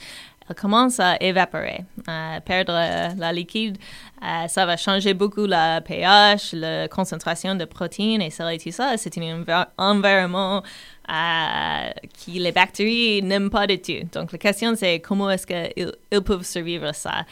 elles 0.49 0.57
commencent 0.57 0.99
à 0.99 1.17
évaporer, 1.23 1.85
à 2.09 2.41
perdre 2.41 2.73
euh, 2.75 3.09
la 3.17 3.33
liquide. 3.33 3.79
Euh, 4.23 4.49
ça 4.49 4.67
va 4.67 4.77
changer 4.77 5.15
beaucoup 5.15 5.47
la 5.47 5.81
pH, 5.81 6.55
la 6.55 6.89
concentration 6.89 7.55
de 7.55 7.65
protéines 7.65 8.21
et 8.21 8.31
ça 8.31 8.53
et 8.53 8.59
tout 8.59 8.73
ça. 8.73 8.97
C'est 8.97 9.17
un 9.19 9.43
envi- 9.43 9.67
environnement 9.79 10.63
euh, 11.09 11.91
qui 12.13 12.33
les 12.41 12.51
bactéries 12.51 13.23
n'aiment 13.23 13.51
pas 13.51 13.69
du 13.69 13.81
tout. 13.81 14.09
Donc 14.13 14.33
la 14.33 14.39
question 14.39 14.75
c'est 14.75 14.99
comment 14.99 15.31
est-ce 15.31 15.47
qu'ils 15.47 15.93
ils 16.11 16.21
peuvent 16.21 16.45
survivre 16.45 16.87
à 16.87 16.93
ça? 16.95 17.25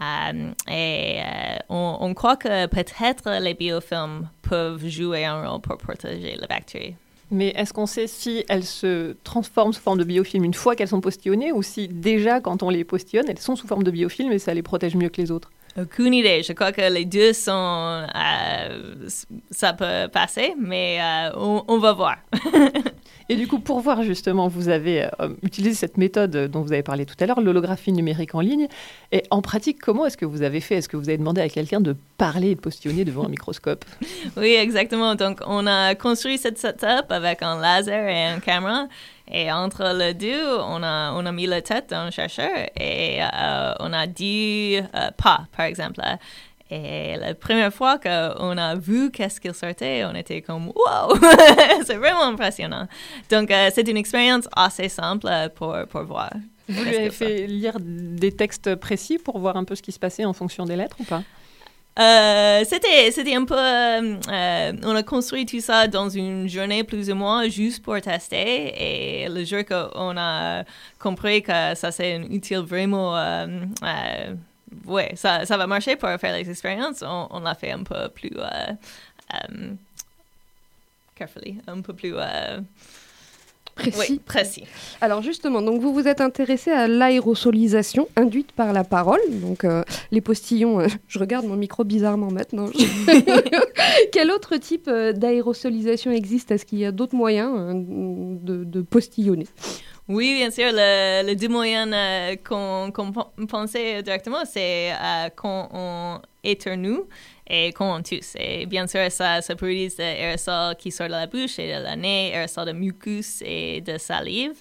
Euh, 0.00 0.50
et 0.68 1.20
on 1.68 2.12
croit 2.14 2.36
que 2.36 2.66
peut-être 2.66 3.38
les 3.40 3.54
biofilms 3.54 4.28
peuvent 4.40 4.84
jouer 4.88 5.26
un 5.26 5.46
rôle 5.46 5.60
pour 5.60 5.76
protéger 5.76 6.36
les 6.40 6.46
bactéries. 6.48 6.96
Mais 7.32 7.48
est-ce 7.56 7.72
qu'on 7.72 7.86
sait 7.86 8.06
si 8.06 8.44
elles 8.50 8.62
se 8.62 9.16
transforment 9.24 9.72
sous 9.72 9.80
forme 9.80 9.98
de 9.98 10.04
biofilm 10.04 10.44
une 10.44 10.52
fois 10.52 10.76
qu'elles 10.76 10.88
sont 10.88 11.00
postillonnées 11.00 11.50
ou 11.50 11.62
si 11.62 11.88
déjà 11.88 12.40
quand 12.42 12.62
on 12.62 12.68
les 12.68 12.84
postillonne, 12.84 13.24
elles 13.26 13.38
sont 13.38 13.56
sous 13.56 13.66
forme 13.66 13.84
de 13.84 13.90
biofilm 13.90 14.30
et 14.32 14.38
ça 14.38 14.52
les 14.52 14.62
protège 14.62 14.94
mieux 14.96 15.08
que 15.08 15.20
les 15.20 15.30
autres? 15.30 15.50
Aucune 15.80 16.12
idée. 16.12 16.42
Je 16.42 16.52
crois 16.52 16.72
que 16.72 16.82
les 16.92 17.04
deux 17.04 17.32
sont. 17.32 17.50
euh, 17.52 19.08
ça 19.50 19.72
peut 19.72 20.08
passer, 20.12 20.54
mais 20.60 20.98
euh, 21.00 21.30
on, 21.36 21.64
on 21.68 21.78
va 21.78 21.92
voir. 21.92 22.16
Et 23.28 23.36
du 23.36 23.46
coup, 23.46 23.60
pour 23.60 23.80
voir 23.80 24.02
justement, 24.02 24.48
vous 24.48 24.68
avez 24.68 25.04
euh, 25.04 25.28
utilisé 25.42 25.74
cette 25.74 25.96
méthode 25.96 26.50
dont 26.50 26.60
vous 26.60 26.72
avez 26.72 26.82
parlé 26.82 27.06
tout 27.06 27.14
à 27.20 27.26
l'heure, 27.26 27.40
l'holographie 27.40 27.92
numérique 27.92 28.34
en 28.34 28.40
ligne. 28.40 28.66
Et 29.12 29.22
en 29.30 29.40
pratique, 29.40 29.78
comment 29.80 30.04
est-ce 30.04 30.16
que 30.18 30.26
vous 30.26 30.42
avez 30.42 30.60
fait? 30.60 30.74
Est-ce 30.76 30.88
que 30.88 30.96
vous 30.98 31.08
avez 31.08 31.16
demandé 31.18 31.40
à 31.40 31.48
quelqu'un 31.48 31.80
de 31.80 31.96
parler 32.18 32.50
et 32.50 32.54
de 32.54 32.60
postillonner 32.60 33.04
devant 33.04 33.24
un 33.24 33.28
microscope? 33.28 33.84
Oui, 34.36 34.54
exactement. 34.54 35.14
Donc, 35.14 35.40
on 35.46 35.66
a 35.66 35.94
construit 35.94 36.36
cette 36.38 36.58
setup 36.58 37.10
avec 37.10 37.42
un 37.42 37.60
laser 37.60 38.08
et 38.08 38.34
une 38.34 38.40
caméra. 38.40 38.86
Et 39.34 39.50
entre 39.50 39.94
les 39.94 40.12
deux, 40.12 40.58
on 40.58 40.82
a, 40.82 41.12
on 41.12 41.24
a 41.24 41.32
mis 41.32 41.46
la 41.46 41.62
tête 41.62 41.88
d'un 41.88 42.10
chercheur 42.10 42.50
et 42.78 43.22
euh, 43.22 43.72
on 43.80 43.92
a 43.94 44.06
dit 44.06 44.76
euh, 44.78 45.10
pas, 45.16 45.46
par 45.56 45.64
exemple. 45.64 46.02
Et 46.70 47.16
la 47.16 47.34
première 47.34 47.72
fois 47.72 47.98
qu'on 47.98 48.58
a 48.58 48.74
vu 48.74 49.10
qu'est-ce 49.10 49.40
qu'il 49.40 49.54
sortait, 49.54 50.04
on 50.04 50.14
était 50.14 50.42
comme 50.42 50.68
wow, 50.68 51.16
c'est 51.86 51.96
vraiment 51.96 52.24
impressionnant. 52.24 52.86
Donc, 53.30 53.50
euh, 53.50 53.70
c'est 53.74 53.88
une 53.88 53.96
expérience 53.96 54.48
assez 54.54 54.90
simple 54.90 55.28
pour, 55.54 55.76
pour 55.88 56.02
voir. 56.02 56.30
Vous 56.68 56.84
lui 56.84 56.94
avez 56.94 57.10
fait 57.10 57.46
lire 57.46 57.76
des 57.80 58.32
textes 58.32 58.74
précis 58.74 59.18
pour 59.18 59.38
voir 59.38 59.56
un 59.56 59.64
peu 59.64 59.74
ce 59.74 59.82
qui 59.82 59.92
se 59.92 59.98
passait 59.98 60.26
en 60.26 60.32
fonction 60.34 60.66
des 60.66 60.76
lettres 60.76 60.96
ou 61.00 61.04
pas? 61.04 61.22
Euh, 61.98 62.64
c'était, 62.66 63.10
c'était 63.10 63.34
un 63.34 63.44
peu. 63.44 63.54
euh, 63.58 64.16
euh, 64.28 64.72
on 64.82 64.96
a 64.96 65.02
construit 65.02 65.44
tout 65.44 65.60
ça 65.60 65.88
dans 65.88 66.08
une 66.08 66.48
journée 66.48 66.84
plus 66.84 67.10
ou 67.10 67.14
moins 67.14 67.48
juste 67.48 67.82
pour 67.82 68.00
tester. 68.00 69.24
Et 69.24 69.28
le 69.28 69.44
jour 69.44 69.60
qu'on 69.64 70.16
a 70.16 70.64
compris 70.98 71.42
que 71.42 71.74
ça 71.74 71.92
c'est 71.92 72.16
utile 72.30 72.60
vraiment. 72.60 73.16
Euh, 73.16 73.46
ouais, 74.86 75.12
ça, 75.16 75.44
ça 75.44 75.56
va 75.58 75.66
marcher 75.66 75.96
pour 75.96 76.08
faire 76.18 76.34
les 76.34 76.48
expériences, 76.48 77.02
on, 77.02 77.40
l'a 77.40 77.54
fait 77.54 77.72
un 77.72 77.82
peu 77.82 78.08
plus. 78.08 78.32
Carefully, 81.14 81.60
un 81.66 81.82
peu 81.82 81.92
plus. 81.92 82.14
Précis. 83.74 83.98
oui, 84.12 84.20
précis. 84.24 84.64
Alors 85.00 85.22
justement, 85.22 85.62
donc 85.62 85.80
vous 85.80 85.92
vous 85.94 86.06
êtes 86.06 86.20
intéressé 86.20 86.70
à 86.70 86.86
l'aérosolisation 86.88 88.06
induite 88.16 88.52
par 88.52 88.72
la 88.72 88.84
parole. 88.84 89.20
Donc 89.30 89.64
euh, 89.64 89.82
les 90.10 90.20
postillons, 90.20 90.80
euh, 90.80 90.86
je 91.08 91.18
regarde 91.18 91.46
mon 91.46 91.56
micro 91.56 91.82
bizarrement 91.82 92.30
maintenant. 92.30 92.66
Quel 94.12 94.30
autre 94.30 94.56
type 94.56 94.88
euh, 94.88 95.12
d'aérosolisation 95.12 96.10
existe? 96.10 96.50
Est-ce 96.50 96.66
qu'il 96.66 96.78
y 96.78 96.84
a 96.84 96.92
d'autres 96.92 97.14
moyens 97.14 97.52
de, 97.74 98.64
de 98.64 98.82
postillonner? 98.82 99.46
Oui, 100.08 100.34
bien 100.36 100.50
sûr. 100.50 100.66
Le, 100.72 101.26
le 101.26 101.34
deux 101.36 101.48
moyens 101.48 101.90
qu'on 102.44 102.90
qu'on 102.92 103.12
pen- 103.12 103.46
pensait 103.48 104.02
directement, 104.02 104.44
c'est 104.44 104.90
quand 105.36 105.68
on 105.72 106.18
éternue 106.44 106.98
et 107.46 107.72
quand 107.72 107.96
on 107.96 108.02
tousse. 108.02 108.34
Et 108.38 108.66
bien 108.66 108.86
sûr, 108.86 109.10
ça, 109.10 109.42
ça 109.42 109.56
produit 109.56 109.88
des 109.88 110.00
aérosols 110.00 110.76
qui 110.76 110.90
sortent 110.90 111.10
de 111.10 111.16
la 111.16 111.26
bouche 111.26 111.58
et 111.58 111.68
de 111.68 111.82
la 111.82 111.96
nez, 111.96 112.32
aérosols 112.34 112.66
de 112.66 112.72
mucus 112.72 113.42
et 113.44 113.80
de 113.80 113.98
salive. 113.98 114.54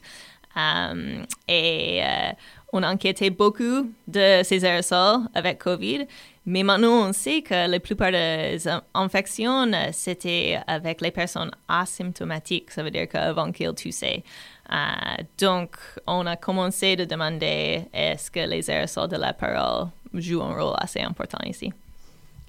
Et 1.47 2.01
euh, 2.03 2.31
on 2.73 2.83
a 2.83 2.91
enquêté 2.91 3.29
beaucoup 3.29 3.91
de 4.07 4.41
ces 4.43 4.65
aérosols 4.65 5.21
avec 5.33 5.59
COVID. 5.59 6.05
Mais 6.45 6.63
maintenant, 6.63 7.07
on 7.07 7.13
sait 7.13 7.43
que 7.43 7.67
la 7.69 7.79
plupart 7.79 8.11
des 8.11 8.67
in- 8.67 8.81
infections, 8.95 9.71
c'était 9.93 10.59
avec 10.65 10.99
les 11.01 11.11
personnes 11.11 11.51
asymptomatiques. 11.67 12.71
Ça 12.71 12.81
veut 12.81 12.89
dire 12.91 13.07
qu'avant 13.07 13.51
qu'ils 13.51 13.73
toussaient. 13.75 14.23
Euh, 14.71 15.23
donc, 15.37 15.77
on 16.07 16.25
a 16.25 16.35
commencé 16.35 16.95
de 16.95 17.05
demander 17.05 17.83
est-ce 17.93 18.31
que 18.31 18.39
les 18.39 18.69
aérosols 18.69 19.09
de 19.09 19.17
la 19.17 19.33
parole 19.33 19.89
jouent 20.13 20.41
un 20.41 20.59
rôle 20.59 20.75
assez 20.79 21.01
important 21.01 21.39
ici? 21.45 21.71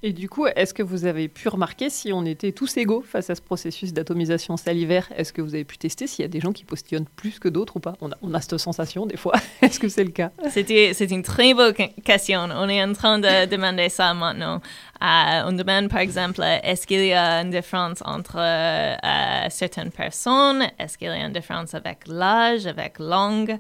Et 0.05 0.13
du 0.13 0.29
coup, 0.29 0.47
est-ce 0.47 0.75
que 0.75 0.83
vous 0.83 1.05
avez 1.05 1.29
pu 1.29 1.49
remarquer 1.49 1.89
si 1.89 2.13
on 2.13 2.25
était 2.25 2.51
tous 2.51 2.77
égaux 2.77 3.03
face 3.03 3.31
à 3.31 3.37
ce 3.37 3.41
processus 3.41 3.93
d'atomisation 3.93 4.57
salivaire? 4.57 5.09
Est-ce 5.17 5.33
que 5.33 5.41
vous 5.41 5.55
avez 5.55 5.63
pu 5.65 5.79
tester 5.79 6.09
s'il 6.09 6.25
y 6.25 6.27
a 6.27 6.29
des 6.29 6.41
gens 6.41 6.51
qui 6.53 6.65
postillonnent 6.65 7.07
plus 7.15 7.39
que 7.39 7.49
d'autres 7.49 7.77
ou 7.77 7.81
pas? 7.81 7.95
On 8.01 8.35
a, 8.35 8.41
cette 8.41 8.59
sensation 8.59 9.07
des 9.07 9.17
fois. 9.17 9.35
est-ce 9.63 9.79
que 9.79 9.89
c'est 9.89 10.03
le 10.03 10.11
cas? 10.11 10.33
C'est 10.51 11.11
une 11.11 11.23
très 11.23 11.55
bonne 11.55 11.73
que- 11.73 12.01
question. 12.01 12.49
On 12.53 12.69
est 12.69 12.83
en 12.83 12.93
train 12.95 13.21
de 13.21 13.47
demander 13.47 13.89
ça 13.91 14.13
maintenant. 14.13 14.61
Euh, 15.03 15.43
on 15.47 15.53
demande, 15.53 15.89
par 15.89 16.01
exemple, 16.01 16.43
est-ce 16.65 16.85
qu'il 16.85 17.05
y 17.07 17.13
a 17.13 17.41
une 17.41 17.51
différence 17.51 18.03
entre 18.05 18.39
euh, 18.41 19.47
certaines 19.51 19.93
personnes? 19.93 20.65
Est-ce 20.81 20.99
qu'il 20.99 21.07
y 21.07 21.11
a 21.11 21.25
une 21.25 21.33
différence 21.33 21.75
avec 21.75 22.09
l'âge, 22.09 22.67
avec 22.67 22.99
langue? 22.99 23.57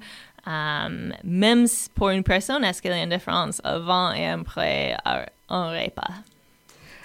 Euh, 0.48 1.10
même 1.22 1.66
pour 1.94 2.10
une 2.10 2.24
personne, 2.24 2.64
est-ce 2.64 2.82
qu'il 2.82 2.90
y 2.90 2.94
a 2.94 3.02
une 3.04 3.10
différence 3.10 3.60
avant 3.62 4.10
et 4.12 4.26
après 4.28 4.96
un 5.48 5.70
repas? 5.70 6.10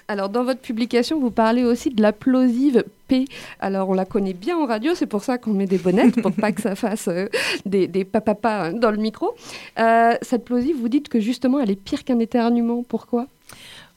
Alors 0.10 0.30
dans 0.30 0.46
votre 0.46 0.62
publication, 0.62 1.20
vous 1.20 1.32
parlez 1.32 1.66
aussi 1.66 1.90
de 1.90 2.02
la 2.02 2.14
P. 2.14 3.26
Alors 3.60 3.90
on 3.90 3.94
la 3.94 4.06
connaît 4.06 4.34
bien 4.34 4.58
en 4.58 4.66
radio, 4.66 4.96
c'est 4.96 5.06
pour 5.06 5.24
ça 5.24 5.38
qu'on 5.38 5.52
met 5.52 5.66
des 5.66 5.78
bonnettes 5.78 6.22
pour 6.22 6.32
pas 6.32 6.54
que 6.54 6.62
ça 6.62 6.76
fasse 6.76 7.10
euh, 7.10 7.28
des, 7.66 7.88
des 7.88 8.06
papapas 8.06 8.72
dans 8.72 8.92
le 8.92 8.98
micro. 8.98 9.36
Euh, 9.80 10.14
cette 10.22 10.46
plosive, 10.46 10.78
vous 10.78 10.88
dites 10.88 11.10
que 11.10 11.20
justement 11.20 11.60
elle 11.60 11.72
est 11.72 11.76
pire 11.76 12.06
qu'un 12.06 12.20
éternuement. 12.20 12.84
Pourquoi? 12.84 13.28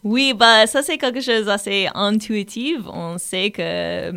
Oui, 0.03 0.33
bah, 0.35 0.67
ça 0.67 0.83
c'est 0.83 0.99
quelque 0.99 1.21
chose 1.21 1.45
d'assez 1.45 1.89
intuitif. 1.95 2.79
On 2.93 3.17
sait 3.19 3.51
que 3.53 3.63
euh, 3.63 4.13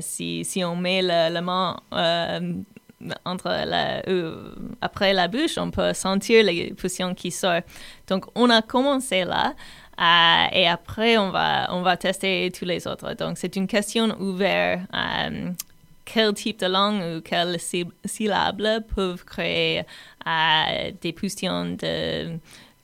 si, 0.00 0.44
si 0.44 0.64
on 0.64 0.74
met 0.74 1.02
la 1.02 1.40
main 1.40 1.76
entre 3.24 3.48
la, 3.48 4.02
après 4.80 5.12
la 5.12 5.28
bouche, 5.28 5.58
on 5.58 5.70
peut 5.70 5.92
sentir 5.94 6.44
les 6.44 6.74
potions 6.74 7.14
qui 7.14 7.30
sortent. 7.30 7.66
Donc 8.08 8.26
on 8.34 8.50
a 8.50 8.62
commencé 8.62 9.24
là. 9.24 9.54
Euh, 10.00 10.46
et 10.52 10.66
après, 10.66 11.18
on 11.18 11.30
va, 11.30 11.68
on 11.72 11.82
va 11.82 11.96
tester 11.96 12.50
tous 12.50 12.64
les 12.64 12.86
autres. 12.86 13.14
Donc, 13.14 13.38
c'est 13.38 13.56
une 13.56 13.66
question 13.66 14.16
ouverte. 14.20 14.82
euh, 14.94 15.50
quel 16.12 16.34
type 16.34 16.58
de 16.58 16.66
langue 16.66 17.02
ou 17.02 17.20
quelles 17.20 17.58
syllabes 18.04 18.82
peuvent 18.94 19.24
créer 19.24 19.84
euh, 20.26 20.90
des 21.00 21.12
potions 21.12 21.66
de 21.66 22.36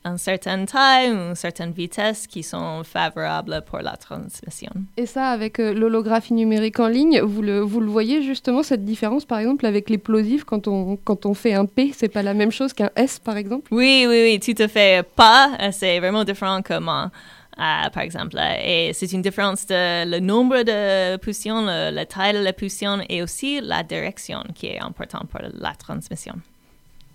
une 0.07 0.19
certaine 0.19 0.67
taille 0.67 1.11
ou 1.11 1.17
une 1.31 1.35
certaine 1.35 1.73
vitesse 1.73 2.27
qui 2.27 2.43
sont 2.43 2.83
favorables 2.85 3.63
pour 3.69 3.81
la 3.81 3.97
transmission. 3.97 4.71
Et 4.97 5.07
ça, 5.07 5.29
avec 5.31 5.59
euh, 5.59 5.73
l'holographie 5.75 6.35
numérique 6.35 6.79
en 6.81 6.89
ligne, 6.89 7.21
vous 7.21 7.43
le, 7.43 7.61
vous 7.61 7.81
le 7.81 7.91
voyez 7.91 8.23
justement, 8.23 8.63
cette 8.63 8.85
différence 8.85 9.25
par 9.25 9.39
exemple 9.39 9.67
avec 9.67 9.91
les 9.91 9.99
plosives, 9.99 10.45
quand 10.45 10.69
on, 10.69 10.97
quand 10.97 11.27
on 11.27 11.35
fait 11.35 11.55
un 11.55 11.67
P, 11.67 11.93
c'est 11.97 12.09
pas 12.09 12.23
la 12.23 12.35
même 12.35 12.53
chose 12.53 12.73
qu'un 12.73 12.91
S 12.97 13.19
par 13.19 13.37
exemple? 13.37 13.67
Oui, 13.73 14.07
oui, 14.09 14.19
oui, 14.27 14.41
tout 14.41 14.63
à 14.63 14.69
fait. 14.69 15.07
Pas, 15.17 15.51
euh, 15.61 15.71
c'est 15.73 15.99
vraiment 15.99 16.25
différent 16.25 16.61
comment. 16.63 17.11
euh, 17.59 17.89
par 17.97 18.03
exemple, 18.03 18.37
et 18.63 18.93
c'est 18.93 19.11
une 19.13 19.23
différence 19.23 19.67
de 19.67 20.05
le 20.13 20.21
nombre 20.21 20.59
de 20.63 21.17
le- 21.17 21.91
la 21.91 22.05
taille 22.05 22.35
de 22.35 22.39
la 22.41 22.53
potion 22.53 22.99
et 23.09 23.23
aussi 23.23 23.61
la 23.63 23.83
direction 23.83 24.41
qui 24.55 24.67
est 24.67 24.79
importante 24.81 25.27
pour 25.31 25.41
la 25.67 25.73
transmission. 25.75 26.35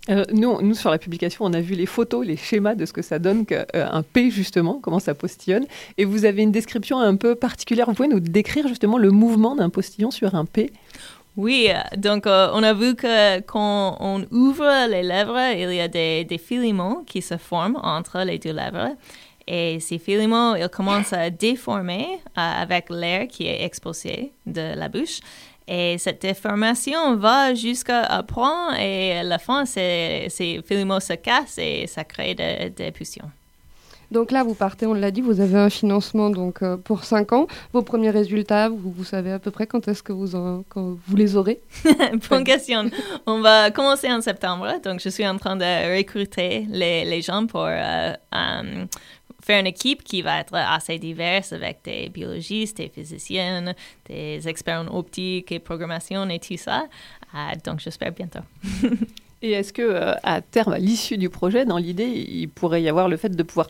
Euh, 0.10 0.26
nous, 0.34 0.74
sur 0.74 0.90
la 0.90 0.98
publication, 0.98 1.46
on 1.46 1.54
a 1.54 1.62
vu 1.62 1.76
les 1.76 1.86
photos, 1.86 2.26
les 2.26 2.38
schémas 2.38 2.76
de 2.76 2.86
ce 2.86 2.94
que 2.94 3.02
ça 3.02 3.20
donne 3.20 3.46
qu'un 3.46 4.04
P, 4.14 4.32
justement, 4.32 4.80
comment 4.82 5.00
ça 5.00 5.14
postillonne. 5.14 5.66
Et 5.98 6.06
vous 6.06 6.26
avez 6.26 6.42
une 6.42 6.52
description 6.52 7.00
un 7.00 7.16
peu 7.16 7.36
particulière. 7.36 7.86
Vous 7.86 7.94
pouvez 7.94 8.08
nous 8.08 8.20
décrire 8.20 8.68
justement 8.68 8.98
le 8.98 9.12
mouvement 9.12 9.56
d'un 9.56 9.70
postillon 9.70 10.10
sur 10.10 10.34
un 10.34 10.46
P? 10.46 10.72
Oui, 11.38 11.70
euh, 11.70 11.80
donc 11.96 12.28
euh, 12.28 12.50
on 12.54 12.62
a 12.62 12.74
vu 12.74 12.96
que 12.96 13.40
quand 13.42 13.98
on 14.02 14.26
ouvre 14.32 14.88
les 14.90 15.02
lèvres, 15.02 15.40
il 15.56 15.74
y 15.74 15.80
a 15.80 15.88
des, 15.88 16.38
filaments 16.38 17.04
qui 17.06 17.22
se 17.22 17.38
forment 17.38 17.80
entre 17.82 18.24
les 18.24 18.38
deux 18.38 18.52
lèvres. 18.52 18.96
Et 19.48 19.80
ces 19.80 19.98
filaments, 19.98 20.56
ils 20.56 20.70
commencent 20.70 21.14
à 21.14 21.30
déformer 21.30 22.06
euh, 22.38 22.62
avec 22.62 22.90
l'air 22.90 23.28
qui 23.28 23.48
est 23.48 23.64
expulsé 23.64 24.34
de 24.46 24.76
la 24.76 24.90
bouche. 24.90 25.20
Et 25.68 25.98
cette 25.98 26.22
déformation 26.22 27.16
va 27.16 27.54
jusqu'à 27.54 28.12
un 28.14 28.24
point 28.24 28.76
et 28.78 29.20
à 29.20 29.24
la 29.24 29.38
fin, 29.38 29.66
ces, 29.66 30.28
ces 30.30 30.62
filaments 30.66 31.00
se 31.00 31.14
cassent 31.14 31.58
et 31.58 31.88
ça 31.88 32.04
crée 32.04 32.36
des, 32.36 32.92
potions. 32.92 33.30
Donc 34.12 34.32
là, 34.32 34.44
vous 34.44 34.56
partez, 34.56 34.86
on 34.86 34.94
l'a 34.94 35.10
dit, 35.10 35.22
vous 35.22 35.40
avez 35.40 35.58
un 35.58 35.70
financement 35.70 36.30
donc 36.30 36.62
euh, 36.62 36.76
pour 36.76 37.06
5 37.06 37.32
ans. 37.32 37.48
Vos 37.72 37.82
premiers 37.82 38.10
résultats, 38.10 38.68
vous, 38.68 38.92
vous 38.92 39.06
savez 39.06 39.32
à 39.32 39.40
peu 39.40 39.52
près 39.52 39.68
quand 39.68 39.88
est-ce 39.88 40.04
que 40.04 40.12
vous, 40.12 40.36
en- 40.36 40.66
quand 40.68 40.98
vous 41.08 41.16
les 41.16 41.38
aurez 41.38 41.62
Bonne 42.30 42.44
question. 42.44 42.90
On 43.26 43.40
va 43.40 43.72
commencer 43.72 44.12
en 44.12 44.20
septembre, 44.20 44.68
donc 44.84 45.00
je 45.00 45.08
suis 45.08 45.26
en 45.26 45.38
train 45.38 45.56
de 45.56 45.98
recruter 45.98 46.68
les, 46.70 47.06
les 47.06 47.22
gens 47.22 47.46
pour 47.46 47.64
euh, 47.64 48.12
euh, 48.36 48.86
faire 49.44 49.60
une 49.60 49.68
équipe 49.68 50.04
qui 50.04 50.22
va 50.22 50.40
être 50.40 50.54
assez 50.54 50.98
diverse 51.00 51.54
avec 51.54 51.80
des 51.84 52.10
biologistes, 52.10 52.78
des 52.78 52.90
physiciens, 52.90 53.74
des 54.08 54.48
experts 54.48 54.82
en 54.82 54.98
optique 54.98 55.52
et 55.52 55.60
programmation 55.60 56.30
et 56.30 56.40
tout 56.40 56.58
ça. 56.58 56.86
Euh, 57.34 57.38
donc 57.64 57.80
j'espère 57.80 58.12
bientôt. 58.12 58.40
Et 59.44 59.54
est-ce 59.54 59.74
que 59.74 59.82
euh, 59.82 60.14
à 60.22 60.42
terme, 60.42 60.74
à 60.74 60.78
l'issue 60.78 61.18
du 61.18 61.30
projet, 61.30 61.66
dans 61.66 61.78
l'idée, 61.78 62.06
il 62.06 62.48
pourrait 62.48 62.84
y 62.84 62.90
avoir 62.90 63.10
le 63.10 63.18
fait 63.18 63.36
de 63.36 63.42
pouvoir 63.42 63.70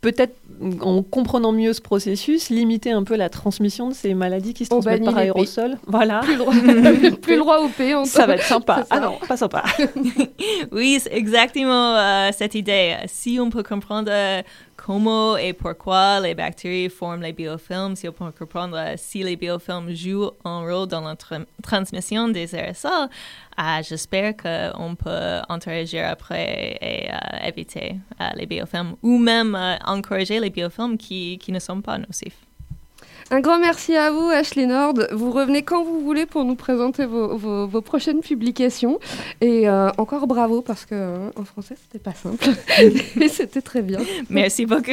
peut-être, 0.00 0.36
en 0.80 1.02
comprenant 1.02 1.52
mieux 1.52 1.72
ce 1.72 1.80
processus, 1.80 2.50
limiter 2.50 2.92
un 2.92 3.02
peu 3.02 3.16
la 3.16 3.28
transmission 3.28 3.88
de 3.88 3.94
ces 3.94 4.14
maladies 4.14 4.54
qui 4.54 4.64
se 4.64 4.72
On 4.72 4.76
transmettent 4.76 5.04
par 5.04 5.16
aérosol? 5.16 5.76
Voilà. 5.86 6.20
Plus 6.20 6.32
le 6.34 6.38
droit, 6.38 6.54
plus 7.22 7.34
le 7.34 7.38
droit 7.40 7.58
au 7.58 7.68
P. 7.68 7.94
en 7.94 8.04
Ça 8.04 8.26
va 8.26 8.34
être 8.34 8.44
sympa. 8.44 8.86
Ah 8.90 9.00
non, 9.00 9.18
pas 9.26 9.36
sympa. 9.36 9.64
Oui, 10.72 10.98
c'est 11.00 11.12
exactement 11.14 11.96
euh, 11.96 12.30
cette 12.32 12.54
idée. 12.54 12.96
Si 13.06 13.38
on 13.40 13.50
peut 13.50 13.62
comprendre 13.62 14.10
euh, 14.12 14.42
comment 14.84 15.36
et 15.36 15.52
pourquoi 15.52 16.20
les 16.20 16.34
bactéries 16.34 16.88
forment 16.88 17.22
les 17.22 17.32
biofilms, 17.32 17.96
si 17.96 18.08
on 18.08 18.12
peut 18.12 18.30
comprendre 18.30 18.76
euh, 18.78 18.94
si 18.96 19.22
les 19.22 19.36
biofilms 19.36 19.94
jouent 19.94 20.30
un 20.44 20.60
rôle 20.60 20.88
dans 20.88 21.02
la 21.02 21.14
tra- 21.14 21.44
transmission 21.62 22.28
des 22.28 22.54
aérosols, 22.54 23.10
euh, 23.58 23.82
j'espère 23.82 24.36
qu'on 24.36 24.94
peut 24.94 25.40
interagir 25.48 26.08
après 26.08 26.78
et 26.80 27.10
euh, 27.10 27.48
éviter 27.48 27.96
les 28.36 28.46
biofilms 28.46 28.94
ou 29.02 29.18
même 29.18 29.54
encourager 29.84 30.40
les 30.40 30.50
biofilms 30.50 30.96
qui, 30.96 31.38
qui 31.38 31.52
ne 31.52 31.58
sont 31.58 31.82
pas 31.82 31.98
nocifs. 31.98 32.47
Un 33.30 33.40
grand 33.40 33.58
merci 33.58 33.94
à 33.94 34.10
vous, 34.10 34.26
Ashley 34.30 34.64
Nord. 34.64 34.94
Vous 35.12 35.30
revenez 35.30 35.60
quand 35.62 35.84
vous 35.84 36.00
voulez 36.00 36.24
pour 36.24 36.46
nous 36.46 36.54
présenter 36.54 37.04
vos, 37.04 37.36
vos- 37.36 37.66
vos 37.66 37.82
prochaines 37.82 38.20
publications. 38.20 38.98
Et 39.42 39.68
euh, 39.68 39.90
encore 39.98 40.26
bravo 40.26 40.62
parce 40.62 40.86
que 40.86 40.94
euh, 40.94 41.28
en 41.36 41.44
français, 41.44 41.74
c'était 41.78 42.02
pas 42.02 42.14
simple. 42.14 42.42
Mais 43.16 43.28
c'était 43.28 43.60
très 43.60 43.82
bien. 43.82 43.98
Merci 44.30 44.64
beaucoup. 44.64 44.92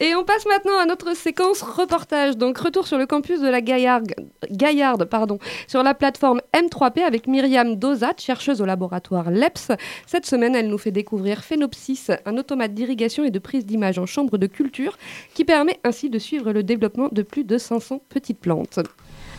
Et 0.00 0.14
on 0.14 0.24
passe 0.24 0.44
maintenant 0.44 0.76
à 0.78 0.84
notre 0.84 1.16
séquence 1.16 1.62
reportage. 1.62 2.36
Donc, 2.36 2.58
retour 2.58 2.86
sur 2.86 2.98
le 2.98 3.06
campus 3.06 3.40
de 3.40 3.48
la 3.48 3.62
Gaillarde, 3.62 4.12
Gaillarde 4.50 5.06
pardon, 5.06 5.38
sur 5.68 5.82
la 5.82 5.94
plateforme 5.94 6.42
M3P 6.54 7.00
avec 7.00 7.28
Myriam 7.28 7.76
Dozat, 7.76 8.12
chercheuse 8.18 8.60
au 8.60 8.66
laboratoire 8.66 9.30
LEPS. 9.30 9.72
Cette 10.06 10.26
semaine, 10.26 10.54
elle 10.54 10.68
nous 10.68 10.76
fait 10.76 10.90
découvrir 10.90 11.44
Phenopsis, 11.44 12.08
un 12.26 12.36
automate 12.36 12.74
d'irrigation 12.74 13.24
et 13.24 13.30
de 13.30 13.38
prise 13.38 13.64
d'image 13.64 13.98
en 13.98 14.04
chambre 14.04 14.36
de 14.36 14.46
culture 14.46 14.98
qui 15.32 15.46
permet 15.46 15.78
ainsi 15.82 16.10
de 16.10 16.18
suivre 16.18 16.52
le 16.52 16.62
développement 16.62 17.05
de 17.12 17.22
plus 17.22 17.44
de 17.44 17.58
500 17.58 18.00
petites 18.08 18.38
plantes. 18.38 18.78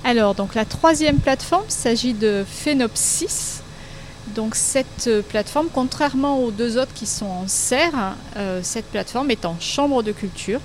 Alors, 0.03 0.35
donc 0.35 0.55
la 0.55 0.65
troisième 0.65 1.17
plateforme, 1.17 1.65
il 1.67 1.73
s'agit 1.73 2.13
de 2.13 2.45
Phenopsis. 2.47 3.61
Donc 4.35 4.55
cette 4.55 5.07
euh, 5.07 5.21
plateforme, 5.21 5.67
contrairement 5.73 6.39
aux 6.39 6.51
deux 6.51 6.77
autres 6.77 6.93
qui 6.93 7.05
sont 7.05 7.25
en 7.25 7.47
serre, 7.47 8.15
euh, 8.35 8.59
cette 8.61 8.85
plateforme 8.85 9.31
est 9.31 9.45
en 9.45 9.57
chambre 9.59 10.03
de 10.03 10.11
culture, 10.11 10.59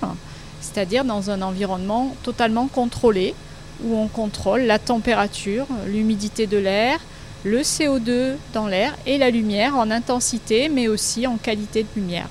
c'est-à-dire 0.61 1.05
dans 1.05 1.31
un 1.31 1.43
environnement 1.43 2.15
totalement 2.23 2.67
contrôlé, 2.67 3.35
où 3.85 3.97
on 3.97 4.09
contrôle 4.09 4.63
la 4.63 4.79
température, 4.79 5.67
l'humidité 5.87 6.47
de 6.47 6.59
l'air, 6.59 7.01
le 7.45 7.61
CO2 7.61 8.35
dans 8.53 8.67
l'air 8.67 8.97
et 9.07 9.19
la 9.19 9.31
lumière 9.31 9.77
en 9.77 9.91
intensité, 9.91 10.69
mais 10.69 10.89
aussi 10.89 11.27
en 11.27 11.37
qualité 11.37 11.83
de 11.83 11.89
lumière. 12.01 12.29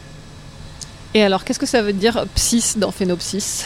Et 1.14 1.24
alors, 1.24 1.44
qu'est-ce 1.44 1.60
que 1.60 1.66
ça 1.66 1.82
veut 1.82 1.94
dire 1.94 2.26
psis 2.36 2.78
dans 2.78 2.92
Phénopsis 2.92 3.66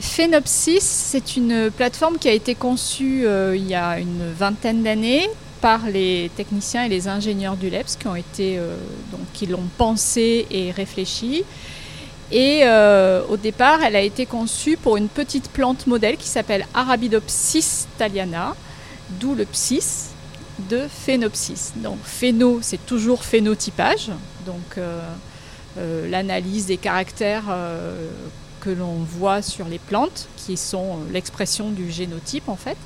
Phenopsis, 0.00 0.82
c'est 0.82 1.36
une 1.36 1.70
plateforme 1.70 2.18
qui 2.18 2.28
a 2.28 2.32
été 2.32 2.54
conçue 2.54 3.26
euh, 3.26 3.56
il 3.56 3.66
y 3.66 3.74
a 3.74 3.98
une 3.98 4.30
vingtaine 4.32 4.82
d'années 4.82 5.28
par 5.62 5.86
les 5.88 6.30
techniciens 6.36 6.84
et 6.84 6.88
les 6.88 7.08
ingénieurs 7.08 7.56
du 7.56 7.70
LEPS 7.70 7.96
qui 7.98 8.06
ont 8.06 8.14
été 8.14 8.58
euh, 8.58 8.76
donc 9.10 9.20
qui 9.32 9.46
l'ont 9.46 9.68
pensée 9.78 10.46
et 10.50 10.70
réfléchi. 10.70 11.44
Et 12.30 12.62
euh, 12.64 13.22
au 13.30 13.36
départ, 13.38 13.82
elle 13.82 13.96
a 13.96 14.02
été 14.02 14.26
conçue 14.26 14.76
pour 14.76 14.98
une 14.98 15.08
petite 15.08 15.48
plante 15.50 15.86
modèle 15.86 16.18
qui 16.18 16.28
s'appelle 16.28 16.66
Arabidopsis 16.74 17.86
thaliana, 17.96 18.54
d'où 19.18 19.34
le 19.34 19.46
psis 19.46 20.10
de 20.68 20.82
Phenopsis. 20.88 21.72
Donc 21.76 21.98
phéno, 22.04 22.58
c'est 22.60 22.84
toujours 22.84 23.24
phénotypage, 23.24 24.10
donc 24.44 24.78
l'analyse 25.76 26.66
des 26.66 26.78
caractères 26.78 27.44
que 28.60 28.70
l'on 28.70 28.96
voit 29.18 29.42
sur 29.42 29.66
les 29.66 29.78
plantes, 29.78 30.28
qui 30.36 30.56
sont 30.56 30.90
euh, 30.90 31.12
l'expression 31.12 31.70
du 31.70 31.90
génotype 31.90 32.48
en 32.48 32.56
fait. 32.56 32.76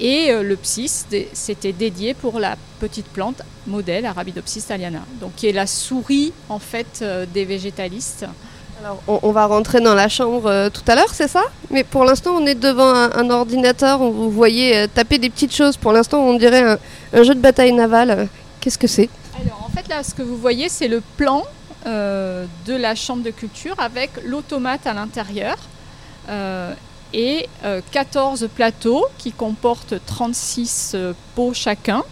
Et 0.00 0.30
euh, 0.30 0.42
le 0.42 0.56
psis, 0.56 1.06
c'était 1.32 1.72
dédié 1.72 2.12
pour 2.14 2.40
la 2.40 2.56
petite 2.80 3.06
plante 3.06 3.42
modèle 3.66 4.06
Arabidopsis 4.06 4.66
thaliana, 4.66 5.02
donc 5.20 5.32
qui 5.36 5.46
est 5.46 5.52
la 5.52 5.66
souris 5.66 6.32
en 6.48 6.58
fait 6.58 7.00
euh, 7.02 7.26
des 7.32 7.44
végétalistes. 7.44 8.26
Alors, 8.80 9.02
on, 9.08 9.18
on 9.22 9.32
va 9.32 9.46
rentrer 9.46 9.80
dans 9.80 9.94
la 9.94 10.08
chambre 10.08 10.46
euh, 10.46 10.70
tout 10.70 10.82
à 10.86 10.94
l'heure, 10.94 11.12
c'est 11.12 11.28
ça? 11.28 11.42
Mais 11.70 11.82
pour 11.84 12.04
l'instant, 12.04 12.36
on 12.36 12.46
est 12.46 12.54
devant 12.54 12.94
un, 12.94 13.10
un 13.12 13.30
ordinateur. 13.30 14.00
où 14.00 14.12
Vous 14.12 14.30
voyez 14.30 14.76
euh, 14.76 14.86
taper 14.86 15.18
des 15.18 15.30
petites 15.30 15.54
choses. 15.54 15.76
Pour 15.76 15.92
l'instant, 15.92 16.20
on 16.20 16.34
dirait 16.34 16.62
un, 16.62 16.78
un 17.12 17.22
jeu 17.24 17.34
de 17.34 17.40
bataille 17.40 17.72
navale. 17.72 18.28
Qu'est-ce 18.60 18.78
que 18.78 18.86
c'est? 18.86 19.08
Alors 19.40 19.64
en 19.64 19.68
fait 19.68 19.88
là, 19.88 20.02
ce 20.02 20.14
que 20.14 20.22
vous 20.22 20.36
voyez, 20.36 20.68
c'est 20.68 20.88
le 20.88 21.02
plan 21.16 21.44
euh, 21.86 22.46
de 22.66 22.74
la 22.74 22.94
chambre 22.94 23.22
de 23.22 23.30
culture 23.30 23.74
avec 23.78 24.10
l'automate 24.24 24.86
à 24.86 24.94
l'intérieur 24.94 25.56
euh, 26.28 26.74
et 27.12 27.48
euh, 27.64 27.80
14 27.90 28.48
plateaux 28.54 29.06
qui 29.16 29.32
comportent 29.32 29.94
36 30.06 30.92
euh, 30.94 31.12
pots 31.34 31.54
chacun 31.54 32.02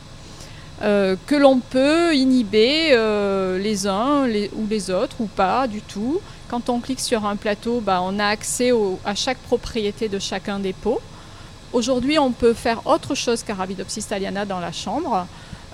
euh, 0.83 1.17
que 1.27 1.35
l'on 1.35 1.61
peut 1.61 2.15
inhiber 2.15 2.91
euh, 2.93 3.59
les 3.59 3.87
uns 3.87 4.27
ou 4.55 4.67
les 4.69 4.91
autres 4.91 5.17
ou 5.21 5.27
pas 5.27 5.67
du 5.67 5.81
tout. 5.81 6.21
Quand 6.49 6.69
on 6.69 6.81
clique 6.81 7.01
sur 7.01 7.25
un 7.25 7.37
plateau, 7.37 7.81
bah, 7.81 8.01
on 8.03 8.19
a 8.19 8.27
accès 8.27 8.73
à 9.05 9.15
chaque 9.15 9.39
propriété 9.39 10.09
de 10.09 10.19
chacun 10.19 10.59
des 10.59 10.75
pots. 10.75 11.01
Aujourd'hui, 11.73 12.19
on 12.19 12.31
peut 12.31 12.53
faire 12.53 12.87
autre 12.87 13.15
chose 13.15 13.43
qu'Arabidopsis 13.43 14.07
thaliana 14.07 14.45
dans 14.45 14.61
la 14.61 14.71
chambre. 14.71 15.27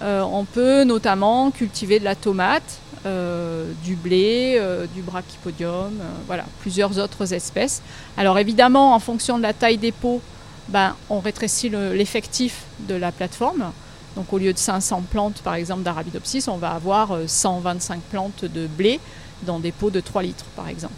Euh, 0.02 0.22
on 0.22 0.44
peut 0.44 0.84
notamment 0.84 1.50
cultiver 1.50 1.98
de 1.98 2.04
la 2.04 2.14
tomate, 2.14 2.78
euh, 3.06 3.70
du 3.84 3.94
blé, 3.96 4.56
euh, 4.58 4.86
du 4.94 5.02
brachypodium, 5.02 5.92
euh, 6.00 6.04
voilà, 6.26 6.44
plusieurs 6.60 6.98
autres 6.98 7.32
espèces. 7.32 7.82
Alors 8.16 8.38
évidemment, 8.38 8.94
en 8.94 8.98
fonction 9.00 9.36
de 9.38 9.42
la 9.42 9.52
taille 9.52 9.78
des 9.78 9.92
pots, 9.92 10.20
ben, 10.68 10.94
on 11.10 11.18
rétrécit 11.20 11.68
le- 11.68 11.92
l'effectif 11.94 12.62
de 12.88 12.94
la 12.94 13.10
plateforme. 13.12 13.72
Donc 14.16 14.32
au 14.32 14.38
lieu 14.38 14.52
de 14.52 14.58
500 14.58 15.02
plantes 15.10 15.40
par 15.42 15.54
exemple 15.54 15.82
d'Arabidopsis, 15.82 16.46
on 16.48 16.56
va 16.58 16.70
avoir 16.72 17.12
euh, 17.12 17.24
125 17.26 18.00
plantes 18.10 18.44
de 18.44 18.66
blé 18.66 19.00
dans 19.44 19.58
des 19.58 19.72
pots 19.72 19.90
de 19.90 20.00
3 20.00 20.22
litres 20.22 20.44
par 20.54 20.68
exemple. 20.68 20.92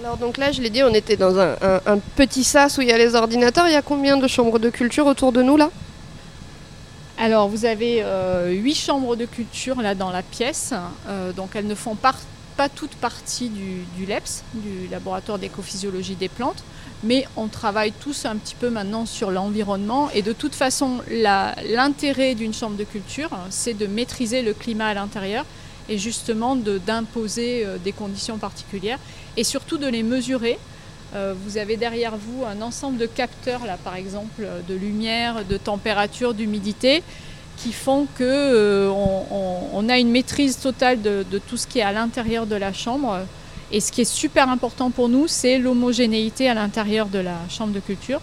Alors 0.00 0.16
donc 0.16 0.36
là, 0.38 0.50
je 0.50 0.60
l'ai 0.60 0.70
dit, 0.70 0.82
on 0.82 0.92
était 0.92 1.16
dans 1.16 1.38
un, 1.38 1.52
un- 1.62 1.80
un 1.86 1.98
petit 2.16 2.42
sas 2.44 2.76
où 2.78 2.80
il 2.82 2.88
y 2.88 2.92
a 2.92 2.98
les 2.98 3.14
ordinateurs. 3.14 3.68
Il 3.68 3.72
y 3.72 3.76
a 3.76 3.82
combien 3.82 4.16
de 4.16 4.26
chambres 4.26 4.58
de 4.58 4.68
culture 4.70 5.06
autour 5.06 5.32
de 5.32 5.40
nous 5.42 5.56
là? 5.56 5.70
Alors, 7.16 7.48
vous 7.48 7.64
avez 7.64 8.02
euh, 8.02 8.50
huit 8.50 8.74
chambres 8.74 9.14
de 9.14 9.24
culture 9.24 9.80
là 9.80 9.94
dans 9.94 10.10
la 10.10 10.22
pièce. 10.22 10.74
Euh, 11.06 11.32
donc, 11.32 11.50
elles 11.54 11.66
ne 11.66 11.74
font 11.76 11.94
pas 11.94 12.14
toutes 12.74 12.94
partie 12.96 13.48
du, 13.48 14.06
LEPS, 14.06 14.42
du 14.54 14.88
laboratoire 14.88 15.38
d'écophysiologie 15.38 16.16
des 16.16 16.28
plantes, 16.28 16.64
mais 17.02 17.26
on 17.36 17.46
travaille 17.48 17.92
tous 17.92 18.24
un 18.24 18.36
petit 18.36 18.54
peu 18.54 18.68
maintenant 18.68 19.06
sur 19.06 19.30
l'environnement. 19.30 20.10
Et 20.10 20.22
de 20.22 20.32
toute 20.32 20.54
façon, 20.54 21.02
l'intérêt 21.08 22.34
d'une 22.34 22.54
chambre 22.54 22.76
de 22.76 22.84
culture, 22.84 23.30
c'est 23.50 23.74
de 23.74 23.86
maîtriser 23.86 24.42
le 24.42 24.52
climat 24.52 24.88
à 24.88 24.94
l'intérieur 24.94 25.44
et 25.88 25.98
justement 25.98 26.56
d'imposer 26.56 27.64
euh, 27.64 27.78
des 27.78 27.92
conditions 27.92 28.38
particulières 28.38 28.98
et 29.36 29.44
surtout 29.44 29.78
de 29.78 29.86
les 29.86 30.02
mesurer. 30.02 30.58
Euh, 31.14 31.32
vous 31.44 31.58
avez 31.58 31.76
derrière 31.76 32.16
vous 32.16 32.44
un 32.44 32.60
ensemble 32.60 32.98
de 32.98 33.06
capteurs, 33.06 33.64
là 33.66 33.78
par 33.82 33.94
exemple, 33.94 34.42
euh, 34.42 34.60
de 34.68 34.74
lumière, 34.74 35.44
de 35.48 35.56
température, 35.56 36.34
d'humidité, 36.34 37.04
qui 37.56 37.72
font 37.72 38.08
que 38.18 38.24
euh, 38.24 39.88
a 39.88 39.98
une 39.98 40.10
maîtrise 40.10 40.58
totale 40.58 41.02
de, 41.02 41.24
tout 41.46 41.56
ce 41.56 41.68
qui 41.68 41.78
est 41.78 41.82
à 41.82 41.92
l'intérieur 41.92 42.46
de 42.46 42.56
la 42.56 42.72
chambre. 42.72 43.20
Et 43.70 43.80
ce 43.80 43.92
qui 43.92 44.00
est 44.00 44.12
super 44.12 44.48
important 44.48 44.90
pour 44.90 45.08
nous, 45.08 45.28
c'est 45.28 45.58
l'homogénéité 45.58 46.48
à 46.48 46.54
l'intérieur 46.54 47.06
de 47.06 47.20
la 47.20 47.38
chambre 47.48 47.72
de 47.72 47.80
culture, 47.80 48.20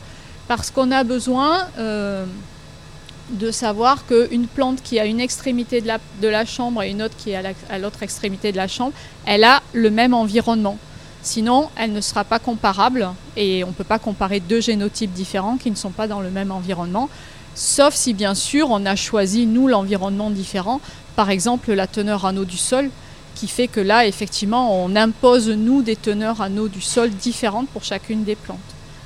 parce 0.50 0.70
qu'on 0.70 0.92
a 0.92 1.04
besoin 1.06 1.68
de 1.78 3.52
savoir 3.52 4.06
qu'une 4.06 4.48
plante 4.48 4.82
qui 4.84 5.00
a 5.00 5.06
une 5.06 5.22
extrémité 5.22 5.82
de 5.82 6.28
la, 6.28 6.46
chambre 6.46 6.84
et 6.84 6.90
une 6.90 7.02
autre 7.02 7.16
qui 7.18 7.32
est 7.32 7.56
à 7.70 7.80
l'autre 7.80 8.04
extrémité 8.04 8.52
de 8.52 8.58
la 8.58 8.68
chambre, 8.68 8.94
elle 9.26 9.46
a 9.46 9.62
le 9.74 9.90
même 9.90 10.14
environnement. 10.14 10.78
Sinon, 11.24 11.70
elle 11.76 11.94
ne 11.94 12.02
sera 12.02 12.24
pas 12.24 12.40
comparable 12.40 13.10
et 13.38 13.64
on 13.64 13.68
ne 13.68 13.74
peut 13.74 13.84
pas 13.84 14.00
comparer 14.00 14.40
deux 14.40 14.60
génotypes 14.62 15.14
différents 15.14 15.58
qui 15.58 15.70
ne 15.70 15.76
sont 15.76 15.92
pas 15.92 16.08
dans 16.08 16.20
le 16.20 16.32
même 16.32 16.52
environnement, 16.52 17.10
sauf 17.54 17.94
si 17.94 18.14
bien 18.14 18.34
sûr 18.34 18.70
on 18.72 18.86
a 18.86 18.96
choisi, 18.96 19.46
nous, 19.46 19.68
l'environnement 19.68 20.32
différent, 20.32 20.82
par 21.16 21.30
exemple 21.30 21.74
la 21.74 21.86
teneur 21.88 22.26
en 22.26 22.36
eau 22.38 22.46
du 22.46 22.58
sol, 22.58 22.90
qui 23.36 23.48
fait 23.48 23.68
que 23.68 23.80
là, 23.80 24.06
effectivement, 24.06 24.84
on 24.84 24.96
impose, 24.96 25.50
nous, 25.50 25.82
des 25.84 25.96
teneurs 25.96 26.42
en 26.42 26.56
eau 26.58 26.68
du 26.68 26.82
sol 26.82 27.10
différentes 27.12 27.70
pour 27.70 27.84
chacune 27.84 28.24
des 28.24 28.36
plantes. 28.36 28.58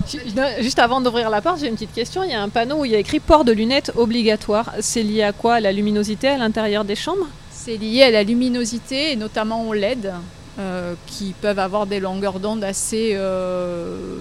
Ju- 0.10 0.20
Juste 0.62 0.80
avant 0.80 1.02
d'ouvrir 1.02 1.30
la 1.30 1.42
porte, 1.42 1.60
j'ai 1.60 1.68
une 1.68 1.74
petite 1.76 1.94
question. 1.94 2.24
Il 2.24 2.32
y 2.32 2.34
a 2.34 2.42
un 2.42 2.50
panneau 2.50 2.78
où 2.82 2.86
il 2.86 2.92
y 2.92 2.96
a 2.96 3.00
écrit 3.00 3.20
port 3.20 3.44
de 3.44 3.52
lunettes 3.52 3.92
obligatoire. 3.96 4.72
C'est 4.80 5.04
lié 5.04 5.24
à 5.24 5.32
quoi? 5.32 5.56
À 5.56 5.60
la 5.60 5.72
luminosité 5.72 6.28
à 6.28 6.38
l'intérieur 6.38 6.86
des 6.86 6.96
chambres? 6.96 7.28
C'est 7.52 7.78
lié 7.78 8.04
à 8.04 8.12
la 8.12 8.24
luminosité 8.24 9.12
et 9.12 9.16
notamment 9.16 9.68
au 9.68 9.74
LED, 9.74 10.12
euh, 10.58 10.94
qui 11.08 11.34
peuvent 11.42 11.60
avoir 11.60 11.86
des 11.86 12.00
longueurs 12.00 12.40
d'onde 12.40 12.64
assez. 12.64 13.12
Euh, 13.14 14.18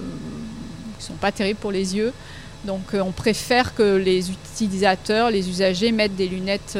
qui 0.99 1.05
sont 1.05 1.13
pas 1.13 1.31
terribles 1.31 1.59
pour 1.59 1.71
les 1.71 1.95
yeux. 1.95 2.11
Donc 2.65 2.93
euh, 2.93 2.99
on 2.99 3.11
préfère 3.11 3.73
que 3.73 3.95
les 3.95 4.31
utilisateurs, 4.31 5.31
les 5.31 5.47
usagers 5.49 5.93
mettent 5.93 6.15
des 6.15 6.27
lunettes. 6.27 6.77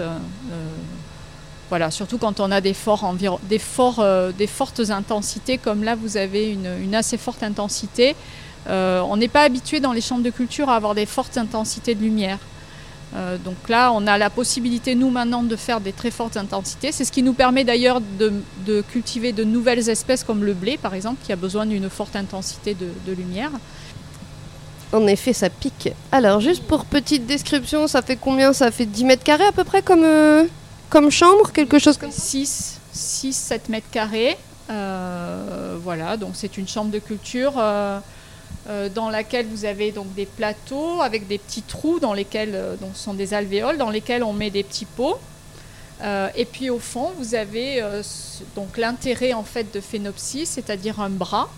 voilà, 1.70 1.90
surtout 1.90 2.18
quand 2.18 2.40
on 2.40 2.52
a 2.52 2.60
des, 2.60 2.74
forts 2.74 3.16
des, 3.44 3.60
forts, 3.60 4.06
des 4.38 4.48
fortes 4.48 4.90
intensités, 4.90 5.58
comme 5.58 5.84
là 5.84 5.96
vous 5.96 6.18
avez 6.18 6.52
une, 6.52 6.94
assez 6.94 7.18
forte 7.18 7.42
intensité. 7.42 8.16
On 8.68 9.18
n'est 9.18 9.30
pas 9.30 9.44
habitué 9.44 9.80
dans 9.80 9.94
les 9.94 10.02
chambres 10.02 10.24
de 10.24 10.32
culture 10.32 10.70
à 10.70 10.76
avoir 10.76 10.96
des 10.96 11.06
fortes 11.06 11.38
intensités 11.38 11.96
de 11.96 12.02
lumière. 12.02 12.40
Euh, 13.16 13.38
donc 13.38 13.56
là, 13.70 13.92
on 13.94 14.08
a 14.08 14.18
la 14.18 14.30
possibilité, 14.30 14.94
nous, 14.96 15.10
maintenant, 15.10 15.44
de 15.44 15.56
faire 15.56 15.80
des 15.80 15.94
très 15.94 16.12
fortes 16.12 16.38
intensités. 16.38 16.92
C'est 16.92 17.06
ce 17.06 17.12
qui 17.12 17.24
nous 17.24 17.34
permet 17.34 17.64
d'ailleurs 17.64 18.02
de, 18.02 18.34
de 18.66 18.82
cultiver 18.82 19.32
de 19.32 19.44
nouvelles 19.44 19.90
espèces 19.90 20.24
comme 20.24 20.44
le 20.44 20.54
blé, 20.54 20.78
par 20.78 20.94
exemple, 20.94 21.18
qui 21.24 21.32
a 21.32 21.36
besoin 21.36 21.66
d'une 21.66 21.90
forte 21.90 22.16
intensité 22.16 22.74
de, 22.74 22.90
de 23.06 23.14
lumière. 23.14 23.52
En 24.92 25.08
effet, 25.08 25.34
ça 25.34 25.50
pique. 25.50 25.90
Alors, 26.12 26.40
juste 26.40 26.64
pour 26.64 26.86
petite 26.86 27.26
description, 27.26 27.88
ça 27.88 28.02
fait 28.02 28.16
combien? 28.18 28.54
Ça 28.54 28.72
fait 28.72 28.86
10 28.86 29.06
mètres 29.06 29.24
carrés 29.24 29.46
à 29.46 29.52
peu 29.52 29.64
près 29.64 29.82
comme, 29.82 30.04
euh, 30.04 30.46
comme 30.90 31.10
chambre 31.10 31.52
Quelque 31.52 31.80
chose 31.80 31.98
comme 31.98 32.12
6, 32.12 32.80
6 32.94 33.34
7 33.34 33.70
mètres 33.70 33.90
carrés. 33.92 34.38
Euh, 34.70 35.78
voilà, 35.84 36.18
donc 36.18 36.32
c'est 36.34 36.58
une 36.58 36.68
chambre 36.68 36.92
de 36.92 37.00
culture 37.00 37.54
euh, 37.58 38.00
dans 38.90 39.10
laquelle 39.10 39.46
vous 39.48 39.66
avez 39.66 39.92
donc 39.92 40.14
des 40.16 40.26
plateaux 40.26 41.02
avec 41.02 41.28
des 41.28 41.38
petits 41.38 41.62
trous 41.62 42.00
dans 42.00 42.14
lesquels, 42.14 42.56
euh, 42.56 42.76
donc 42.78 42.92
ce 42.96 43.04
sont 43.04 43.14
des 43.14 43.34
alvéoles, 43.34 43.78
dans 43.78 43.92
lesquels 43.92 44.24
on 44.24 44.34
met 44.34 44.50
des 44.50 44.64
petits 44.64 44.86
pots. 44.86 45.20
Euh, 46.02 46.30
et 46.36 46.46
puis 46.46 46.70
au 46.70 46.80
fond, 46.80 47.12
vous 47.18 47.36
avez 47.36 47.82
euh, 47.82 48.02
donc 48.56 48.78
l'intérêt 48.78 49.34
en 49.34 49.44
fait 49.44 49.74
de 49.74 49.80
Phénopsis, 49.80 50.46
c'est-à-dire 50.50 51.00
un 51.00 51.10
bras, 51.10 51.50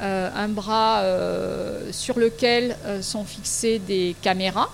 Euh, 0.00 0.30
un 0.44 0.48
bras 0.48 1.00
euh, 1.00 1.90
sur 1.90 2.20
lequel 2.20 2.76
euh, 2.86 3.02
sont 3.02 3.24
fixées 3.24 3.80
des 3.80 4.14
caméras, 4.22 4.70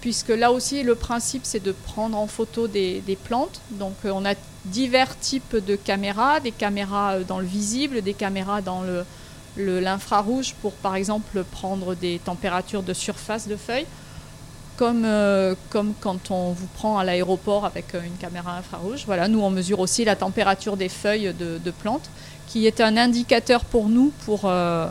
puisque 0.00 0.30
là 0.34 0.50
aussi 0.50 0.82
le 0.82 0.96
principe 0.96 1.42
c'est 1.44 1.62
de 1.62 1.70
prendre 1.72 2.18
en 2.18 2.26
photo 2.26 2.66
des, 2.66 3.16
plantes. 3.28 3.60
Donc 3.70 3.94
euh, 4.04 4.10
on 4.12 4.24
a 4.26 4.34
divers 4.64 5.14
types 5.20 5.54
de 5.64 5.76
caméras, 5.76 6.40
des 6.40 6.50
caméras 6.50 7.12
euh, 7.12 7.22
dans 7.24 7.38
le 7.38 7.46
visible, 7.46 8.02
des 8.02 8.14
caméras 8.14 8.60
dans 8.60 8.82
le- 8.82 9.04
l'infrarouge 9.56 10.54
pour 10.62 10.72
par 10.72 10.94
exemple 10.94 11.44
prendre 11.44 11.94
des 11.94 12.20
températures 12.24 12.82
de 12.82 12.92
surface 12.92 13.48
de 13.48 13.56
feuilles 13.56 13.86
comme, 14.80 15.04
euh, 15.04 15.54
quand 15.68 16.30
on 16.30 16.52
vous 16.52 16.66
prend 16.68 16.96
à 16.96 17.04
l'aéroport 17.04 17.66
avec 17.66 17.94
euh, 17.94 18.00
une 18.02 18.16
caméra 18.16 18.56
infrarouge. 18.56 19.02
Voilà, 19.04 19.28
nous 19.28 19.42
on 19.42 19.50
mesure 19.50 19.78
aussi 19.78 20.06
la 20.06 20.16
température 20.16 20.78
des 20.78 20.88
feuilles 20.88 21.34
de, 21.38 21.70
plantes, 21.70 22.08
qui 22.46 22.66
est 22.66 22.80
un 22.80 22.96
indicateur 22.96 23.66
pour 23.66 23.90
nous 23.90 24.10
pour 24.24 24.46
euh, 24.46 24.88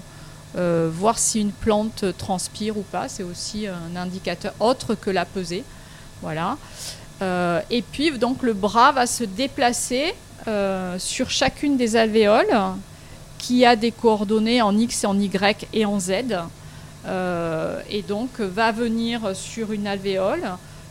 voir 0.55 1.17
si 1.17 1.41
une 1.41 1.51
plante 1.51 2.05
transpire 2.19 2.77
ou 2.77 2.83
pas. 2.83 3.09
C'est 3.09 3.23
aussi 3.23 3.65
un 3.65 3.95
indicateur 3.95 4.53
autre 4.59 4.93
que 4.93 5.09
la 5.09 5.25
pesée. 5.25 5.63
Voilà. 6.21 6.57
Et 7.69 7.81
puis 7.81 8.11
donc 8.17 8.43
le 8.43 8.53
bras 8.53 8.91
va 8.91 9.07
se 9.07 9.23
déplacer 9.23 10.13
sur 10.99 11.29
chacune 11.29 11.77
des 11.77 11.95
alvéoles 11.95 12.55
qui 13.39 13.65
a 13.65 13.75
des 13.75 13.91
coordonnées 13.91 14.61
en 14.61 14.77
X, 14.77 15.03
en 15.05 15.17
Y 15.17 15.67
et 15.73 15.85
en 15.85 15.99
Z. 15.99 16.11
Euh, 17.07 17.79
et 17.89 18.03
donc 18.03 18.39
va 18.39 18.71
venir 18.71 19.35
sur 19.35 19.71
une 19.71 19.87
alvéole. 19.87 20.43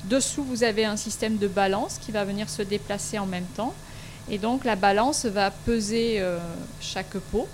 Dessous, 0.05 0.43
vous 0.43 0.65
avez 0.65 0.85
un 0.85 0.97
système 0.97 1.37
de 1.37 1.47
balance 1.47 1.99
qui 2.05 2.11
va 2.11 2.25
venir 2.25 2.49
se 2.49 2.63
déplacer 2.63 3.19
en 3.19 3.27
même 3.27 3.47
temps. 3.57 3.75
Et 4.31 4.39
donc 4.39 4.65
la 4.65 4.75
balance 4.75 5.27
va 5.27 5.51
peser 5.51 6.17
euh, 6.19 6.39
chaque 6.81 7.17
pot. 7.31 7.47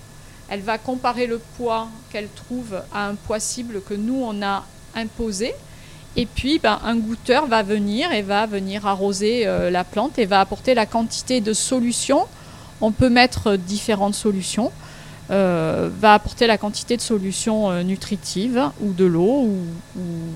Elle 0.48 0.60
va 0.60 0.78
comparer 0.78 1.26
le 1.26 1.40
poids 1.56 1.88
qu'elle 2.10 2.28
trouve 2.28 2.80
à 2.92 3.08
un 3.08 3.14
poids 3.14 3.40
cible 3.40 3.82
que 3.82 3.94
nous, 3.94 4.22
on 4.22 4.42
a 4.42 4.64
imposé. 4.94 5.54
Et 6.16 6.26
puis, 6.26 6.60
ben, 6.60 6.78
un 6.84 6.96
goûteur 6.96 7.46
va 7.46 7.62
venir 7.62 8.12
et 8.12 8.22
va 8.22 8.46
venir 8.46 8.86
arroser 8.86 9.46
euh, 9.46 9.70
la 9.70 9.82
plante 9.82 10.18
et 10.18 10.26
va 10.26 10.40
apporter 10.40 10.74
la 10.74 10.86
quantité 10.86 11.40
de 11.40 11.52
solution. 11.52 12.26
On 12.80 12.92
peut 12.92 13.08
mettre 13.08 13.56
différentes 13.56 14.14
solutions. 14.14 14.70
Euh, 15.30 15.88
va 16.00 16.12
apporter 16.12 16.46
la 16.46 16.58
quantité 16.58 16.98
de 16.98 17.00
solutions 17.00 17.70
euh, 17.70 17.82
nutritives 17.82 18.70
ou 18.82 18.92
de 18.92 19.06
l'eau 19.06 19.48
ou, 19.48 19.56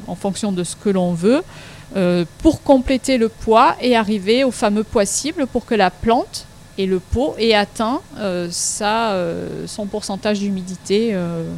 en 0.07 0.15
fonction 0.15 0.51
de 0.51 0.65
ce 0.65 0.77
que 0.77 0.89
l'on 0.89 1.13
veut 1.13 1.43
euh, 1.95 2.25
pour 2.43 2.63
compléter 2.63 3.19
le 3.19 3.29
poids 3.29 3.77
et 3.83 3.97
arriver 3.97 4.45
au 4.45 4.51
fameux 4.51 4.85
poids 4.85 5.05
cible 5.05 5.47
pour 5.47 5.67
que 5.67 5.75
la 5.75 5.91
plante 5.91 6.47
et 6.79 6.87
le 6.87 7.01
pot 7.01 7.35
aient 7.39 7.53
atteint 7.53 8.01
euh, 8.17 8.49
sa, 8.51 9.15
son 9.67 9.85
pourcentage 9.85 10.39
d'humidité 10.39 11.15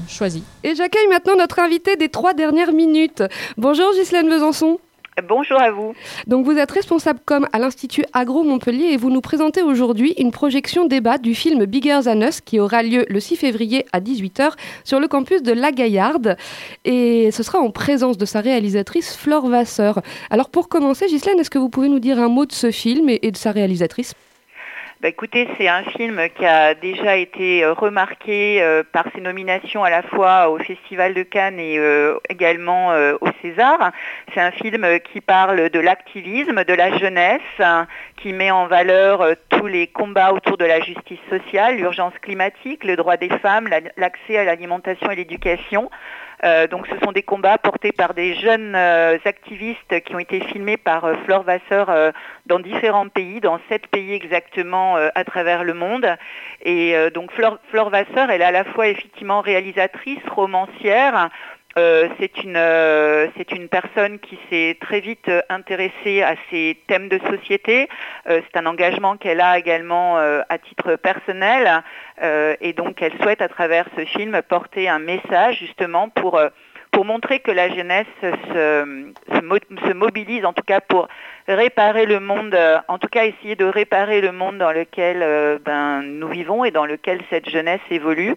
choisi. 0.09 0.43
Et 0.65 0.75
j'accueille 0.75 1.07
maintenant 1.09 1.37
notre 1.37 1.61
invité 1.61 1.95
des 1.95 2.09
trois 2.09 2.35
dernières 2.35 2.73
minutes. 2.73 3.23
Bonjour 3.59 3.93
Ghislaine 3.95 4.29
Besançon. 4.29 4.81
Bonjour 5.27 5.61
à 5.61 5.71
vous. 5.71 5.95
Donc 6.27 6.45
vous 6.45 6.57
êtes 6.57 6.71
responsable 6.71 7.21
com 7.25 7.47
à 7.53 7.59
l'Institut 7.59 8.05
Agro 8.13 8.43
Montpellier 8.43 8.93
et 8.93 8.97
vous 8.97 9.11
nous 9.11 9.21
présentez 9.21 9.63
aujourd'hui 9.63 10.15
une 10.19 10.31
projection 10.31 10.87
débat 10.87 11.19
du 11.19 11.35
film 11.35 11.65
Bigger 11.65 12.01
Than 12.05 12.21
Us 12.23 12.41
qui 12.41 12.61
aura 12.61 12.83
lieu 12.83 13.05
le 13.09 13.21
6 13.21 13.37
février 13.37 13.87
à 13.93 14.01
18h 14.01 14.53
sur 14.85 15.01
le 15.01 15.09
campus 15.09 15.43
de 15.43 15.53
La 15.53 15.73
Gaillarde 15.73 16.37
et 16.85 17.31
ce 17.33 17.43
sera 17.43 17.59
en 17.59 17.71
présence 17.71 18.19
de 18.19 18.25
sa 18.25 18.41
réalisatrice 18.41 19.17
Flore 19.17 19.49
Vasseur. 19.49 20.01
Alors 20.31 20.51
pour 20.51 20.69
commencer 20.69 21.07
Ghislaine, 21.07 21.39
est-ce 21.39 21.51
que 21.51 21.59
vous 21.59 21.71
pouvez 21.71 21.89
nous 21.89 22.01
dire 22.01 22.19
un 22.19 22.29
mot 22.29 22.47
de 22.47 22.53
ce 22.53 22.71
film 22.71 23.09
et, 23.09 23.21
et 23.23 23.31
de 23.31 23.37
sa 23.37 23.53
réalisatrice? 23.53 24.15
Bah, 25.01 25.09
écoutez, 25.09 25.49
c'est 25.57 25.67
un 25.67 25.83
film 25.85 26.21
qui 26.37 26.45
a 26.45 26.75
déjà 26.75 27.17
été 27.17 27.65
euh, 27.65 27.73
remarqué 27.73 28.63
euh, 28.63 28.83
par 28.83 29.07
ses 29.15 29.23
nominations 29.23 29.83
à 29.83 29.89
la 29.89 30.03
fois 30.03 30.51
au 30.51 30.59
Festival 30.59 31.15
de 31.15 31.23
Cannes 31.23 31.59
et 31.59 31.79
euh, 31.79 32.19
également 32.29 32.91
au 33.23 33.29
César. 33.41 33.93
C'est 34.35 34.41
un 34.43 34.51
film 34.51 34.87
qui 35.11 35.23
parle 35.23 35.71
de 35.71 35.81
l'activisme, 35.81 36.65
de 36.65 36.75
la 36.75 36.99
jeunesse, 36.99 37.41
hein, 37.61 37.87
qui 38.21 38.33
met 38.33 38.51
en 38.51 38.67
valeur 38.67 39.23
euh, 39.23 39.35
tous 39.49 39.67
les 39.67 39.87
combats 39.87 40.33
autour 40.33 40.57
de 40.57 40.65
la 40.65 40.81
justice 40.81 41.19
sociale, 41.29 41.77
l'urgence 41.77 42.13
climatique, 42.21 42.85
le 42.85 42.97
droit 42.97 43.17
des 43.17 43.31
femmes, 43.39 43.67
la- 43.69 43.81
l'accès 43.97 44.37
à 44.37 44.45
l'alimentation 44.45 45.11
et 45.11 45.17
l'éducation. 45.17 45.91
Euh, 46.43 46.67
donc 46.67 46.87
ce 46.87 46.99
sont 47.05 47.13
des 47.13 47.23
combats 47.23 47.59
portés 47.59 47.93
par 47.93 48.15
des 48.15 48.35
jeunes 48.35 48.75
euh, 48.75 49.19
activistes 49.27 50.01
qui 50.05 50.15
ont 50.15 50.19
été 50.19 50.41
filmés 50.41 50.79
par 50.79 51.07
Flore 51.25 51.43
Vasseur 51.43 52.13
dans 52.47 52.61
différents 52.61 53.09
pays, 53.09 53.41
dans 53.41 53.61
sept 53.69 53.87
pays 53.89 54.15
exactement 54.15 54.97
à 54.97 55.25
travers 55.25 55.65
le 55.65 55.75
monde. 55.75 56.07
Et 56.63 56.95
donc 57.15 57.31
Flore 57.33 57.91
Vasseur, 57.91 58.31
elle 58.31 58.41
est 58.41 58.45
à 58.45 58.51
la 58.53 58.65
fois 58.65 58.89
effectivement 58.89 59.41
réalisatrice, 59.43 60.23
romancière. 60.31 61.29
Euh, 61.79 62.09
c'est 62.19 62.43
une 62.43 62.57
euh, 62.57 63.29
c'est 63.37 63.53
une 63.53 63.69
personne 63.69 64.19
qui 64.19 64.37
s'est 64.51 64.77
très 64.81 64.99
vite 65.01 65.29
euh, 65.29 65.41
intéressée 65.49 66.21
à 66.23 66.35
ces 66.51 66.77
thèmes 66.89 67.09
de 67.09 67.21
société. 67.31 67.89
C'est 68.27 68.57
un 68.57 68.67
engagement 68.67 69.17
qu'elle 69.17 69.41
a 69.41 69.59
également 69.59 70.19
à 70.19 70.59
titre 70.59 70.97
personnel 70.97 71.83
et 72.23 72.73
donc 72.75 73.03
elle 73.03 73.13
souhaite 73.23 73.41
à 73.41 73.49
travers 73.49 73.87
ce 73.97 74.05
film 74.05 74.41
porter 74.49 74.89
un 74.89 74.99
message 74.99 75.59
justement 75.59 76.09
pour 76.09 76.39
pour 76.91 77.05
montrer 77.05 77.41
que 77.41 77.51
la 77.51 77.69
jeunesse 77.75 78.07
se, 78.21 78.31
se, 78.53 79.41
mo- 79.43 79.57
se 79.89 79.93
mobilise 79.93 80.45
en 80.45 80.53
tout 80.53 80.63
cas 80.65 80.81
pour 80.81 81.09
réparer 81.49 82.07
le 82.07 82.21
monde, 82.21 82.55
euh, 82.55 82.79
en 82.89 82.99
tout 82.99 83.09
cas 83.09 83.25
essayer 83.25 83.57
de 83.57 83.65
réparer 83.65 84.21
le 84.21 84.33
monde 84.33 84.59
dans 84.59 84.73
lequel 84.73 85.19
euh, 85.23 85.59
ben, 85.65 86.03
nous 86.03 86.29
vivons 86.29 86.65
et 86.65 86.71
dans 86.71 86.87
lequel 86.87 87.21
cette 87.31 87.49
jeunesse 87.49 87.81
évolue. 87.91 88.35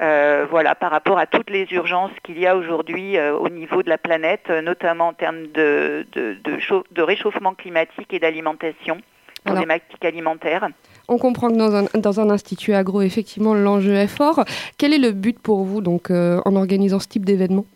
Euh, 0.00 0.46
voilà, 0.50 0.74
par 0.74 0.90
rapport 0.90 1.18
à 1.18 1.26
toutes 1.26 1.50
les 1.50 1.66
urgences 1.72 2.10
qu'il 2.24 2.38
y 2.38 2.46
a 2.46 2.56
aujourd'hui 2.56 3.16
euh, 3.16 3.34
au 3.36 3.48
niveau 3.48 3.82
de 3.82 3.88
la 3.88 3.98
planète, 3.98 4.48
notamment 4.50 5.08
en 5.08 5.12
termes 5.12 5.46
de, 5.54 6.06
de, 6.12 6.36
de, 6.42 6.58
chau- 6.58 6.84
de 6.90 7.02
réchauffement 7.02 7.54
climatique 7.54 8.12
et 8.12 8.18
d'alimentation, 8.18 8.98
problématique 9.44 10.04
alimentaire. 10.04 10.68
On 11.06 11.18
comprend 11.18 11.48
que 11.50 11.56
dans 11.56 11.74
un, 11.76 11.84
dans 11.94 12.18
un 12.18 12.30
institut 12.30 12.72
agro, 12.72 13.02
effectivement, 13.02 13.54
l'enjeu 13.54 13.94
est 13.94 14.06
fort. 14.08 14.44
Quel 14.78 14.94
est 14.94 14.98
le 14.98 15.12
but 15.12 15.38
pour 15.38 15.64
vous 15.64 15.80
donc 15.80 16.10
euh, 16.10 16.40
en 16.44 16.56
organisant 16.56 16.98
ce 16.98 17.08
type 17.08 17.24
d'événement? 17.26 17.66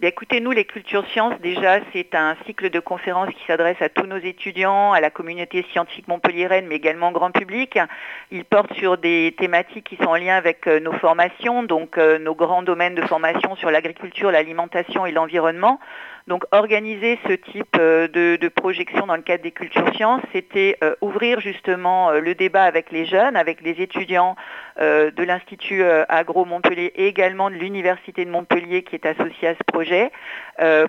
Écoutez, 0.00 0.38
nous, 0.38 0.52
les 0.52 0.64
cultures 0.64 1.04
sciences, 1.08 1.40
déjà, 1.40 1.80
c'est 1.92 2.14
un 2.14 2.36
cycle 2.46 2.70
de 2.70 2.78
conférences 2.78 3.30
qui 3.30 3.44
s'adresse 3.48 3.82
à 3.82 3.88
tous 3.88 4.06
nos 4.06 4.18
étudiants, 4.18 4.92
à 4.92 5.00
la 5.00 5.10
communauté 5.10 5.66
scientifique 5.72 6.06
montpelliéraine, 6.06 6.66
mais 6.68 6.76
également 6.76 7.08
au 7.08 7.10
grand 7.10 7.32
public. 7.32 7.80
Il 8.30 8.44
porte 8.44 8.72
sur 8.74 8.96
des 8.96 9.34
thématiques 9.36 9.88
qui 9.88 9.96
sont 9.96 10.10
en 10.10 10.14
lien 10.14 10.36
avec 10.36 10.68
euh, 10.68 10.78
nos 10.78 10.92
formations, 10.92 11.64
donc 11.64 11.98
euh, 11.98 12.20
nos 12.20 12.36
grands 12.36 12.62
domaines 12.62 12.94
de 12.94 13.02
formation 13.02 13.56
sur 13.56 13.72
l'agriculture, 13.72 14.30
l'alimentation 14.30 15.04
et 15.04 15.10
l'environnement. 15.10 15.80
Donc 16.28 16.44
organiser 16.52 17.18
ce 17.26 17.32
type 17.32 17.74
euh, 17.78 18.06
de, 18.06 18.48
projection 18.48 19.06
dans 19.06 19.16
le 19.16 19.22
cadre 19.22 19.42
des 19.42 19.50
cultures 19.50 19.88
sciences, 19.94 20.20
c'était 20.34 20.76
euh, 20.84 20.94
ouvrir 21.00 21.40
justement 21.40 22.10
euh, 22.10 22.20
le 22.20 22.34
débat 22.34 22.64
avec 22.64 22.92
les 22.92 23.06
jeunes, 23.06 23.34
avec 23.34 23.62
les 23.62 23.80
étudiants 23.80 24.36
de 24.78 25.24
l'Institut 25.24 25.82
euh, 25.82 26.04
Agro 26.08 26.44
Montpellier 26.44 26.92
et 26.94 27.08
également 27.08 27.50
de 27.50 27.56
l'Université 27.56 28.24
de 28.24 28.30
Montpellier 28.30 28.84
qui 28.84 28.94
est 28.94 29.06
associée 29.06 29.48
à 29.48 29.54
ce 29.54 29.64
projet, 29.66 30.12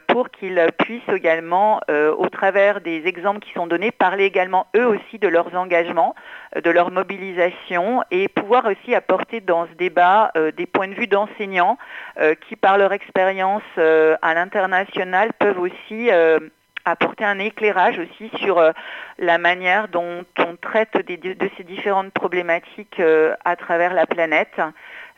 pour 0.07 0.29
qu'ils 0.29 0.63
puissent 0.77 1.09
également, 1.09 1.79
au 1.89 2.29
travers 2.29 2.81
des 2.81 3.07
exemples 3.07 3.39
qui 3.39 3.51
sont 3.53 3.67
donnés, 3.67 3.91
parler 3.91 4.25
également 4.25 4.67
eux 4.75 4.85
aussi 4.85 5.19
de 5.19 5.27
leurs 5.27 5.55
engagements, 5.55 6.15
de 6.55 6.69
leur 6.69 6.91
mobilisation 6.91 8.03
et 8.11 8.27
pouvoir 8.27 8.65
aussi 8.65 8.95
apporter 8.95 9.39
dans 9.41 9.67
ce 9.67 9.73
débat 9.73 10.31
euh, 10.35 10.51
des 10.51 10.65
points 10.65 10.87
de 10.87 10.93
vue 10.93 11.07
d'enseignants 11.07 11.77
euh, 12.19 12.35
qui, 12.47 12.55
par 12.55 12.77
leur 12.77 12.91
expérience 12.93 13.63
euh, 13.77 14.15
à 14.21 14.33
l'international, 14.33 15.31
peuvent 15.39 15.59
aussi 15.59 16.09
euh, 16.11 16.39
apporter 16.85 17.23
un 17.23 17.39
éclairage 17.39 17.99
aussi 17.99 18.31
sur 18.37 18.57
euh, 18.57 18.71
la 19.17 19.37
manière 19.37 19.87
dont 19.87 20.23
on 20.39 20.55
traite 20.55 20.93
de, 21.07 21.49
ces 21.57 21.63
différentes 21.63 22.11
problématiques 22.11 22.99
euh, 22.99 23.35
à 23.45 23.55
travers 23.55 23.93
la 23.93 24.05
planète. 24.05 24.61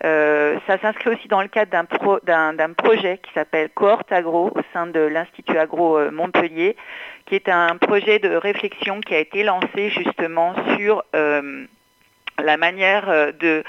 Euh, 0.04 0.58
ça 0.68 0.80
s'inscrit 0.80 1.12
aussi 1.12 1.28
dans 1.28 1.42
le 1.42 1.48
cadre 1.48 1.72
d'un 1.72 1.86
pro, 1.86 2.20
d'un 2.24 2.74
projet 2.74 3.20
qui 3.20 3.32
s'appelle 3.34 3.70
Cohorte 3.70 4.12
Agro 4.12 4.52
au 4.56 4.62
sein 4.74 4.88
de 4.88 5.00
l'Institut 5.00 5.58
Agro 5.58 5.98
euh, 5.98 6.12
Montpellier, 6.12 6.76
qui 7.26 7.36
est 7.36 7.50
un 7.50 7.78
projet 7.78 8.20
de 8.20 8.36
réflexion 8.36 9.00
qui 9.02 9.14
a 9.14 9.20
été 9.20 9.44
lancé 9.44 9.90
justement 9.90 10.56
sur 10.76 11.04
euh, 11.16 11.66
la 12.44 12.58
manière 12.58 13.34
de, 13.40 13.64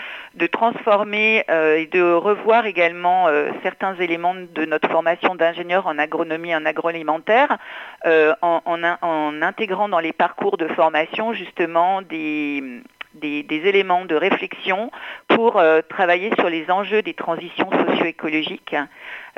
transformer 0.47 1.45
et 1.77 1.87
de 1.87 2.13
revoir 2.13 2.65
également 2.65 3.27
certains 3.63 3.95
éléments 3.97 4.35
de 4.35 4.65
notre 4.65 4.89
formation 4.89 5.35
d'ingénieur 5.35 5.87
en 5.87 5.99
agronomie 5.99 6.51
et 6.51 6.57
en 6.57 6.65
agroalimentaire 6.65 7.59
en, 8.07 8.63
en, 8.65 8.83
en, 9.03 9.43
intégrant 9.43 9.91
dans 9.91 9.99
les 9.99 10.15
parcours 10.15 10.57
de 10.57 10.69
formation 10.69 11.35
justement 11.35 12.01
des, 12.01 12.83
des, 13.15 13.45
éléments 13.51 14.05
de 14.05 14.15
réflexion 14.15 14.91
pour 15.29 15.63
travailler 15.89 16.31
sur 16.39 16.49
les 16.49 16.71
enjeux 16.71 17.03
des 17.03 17.15
transitions 17.15 17.71
socio-écologiques. 17.71 18.75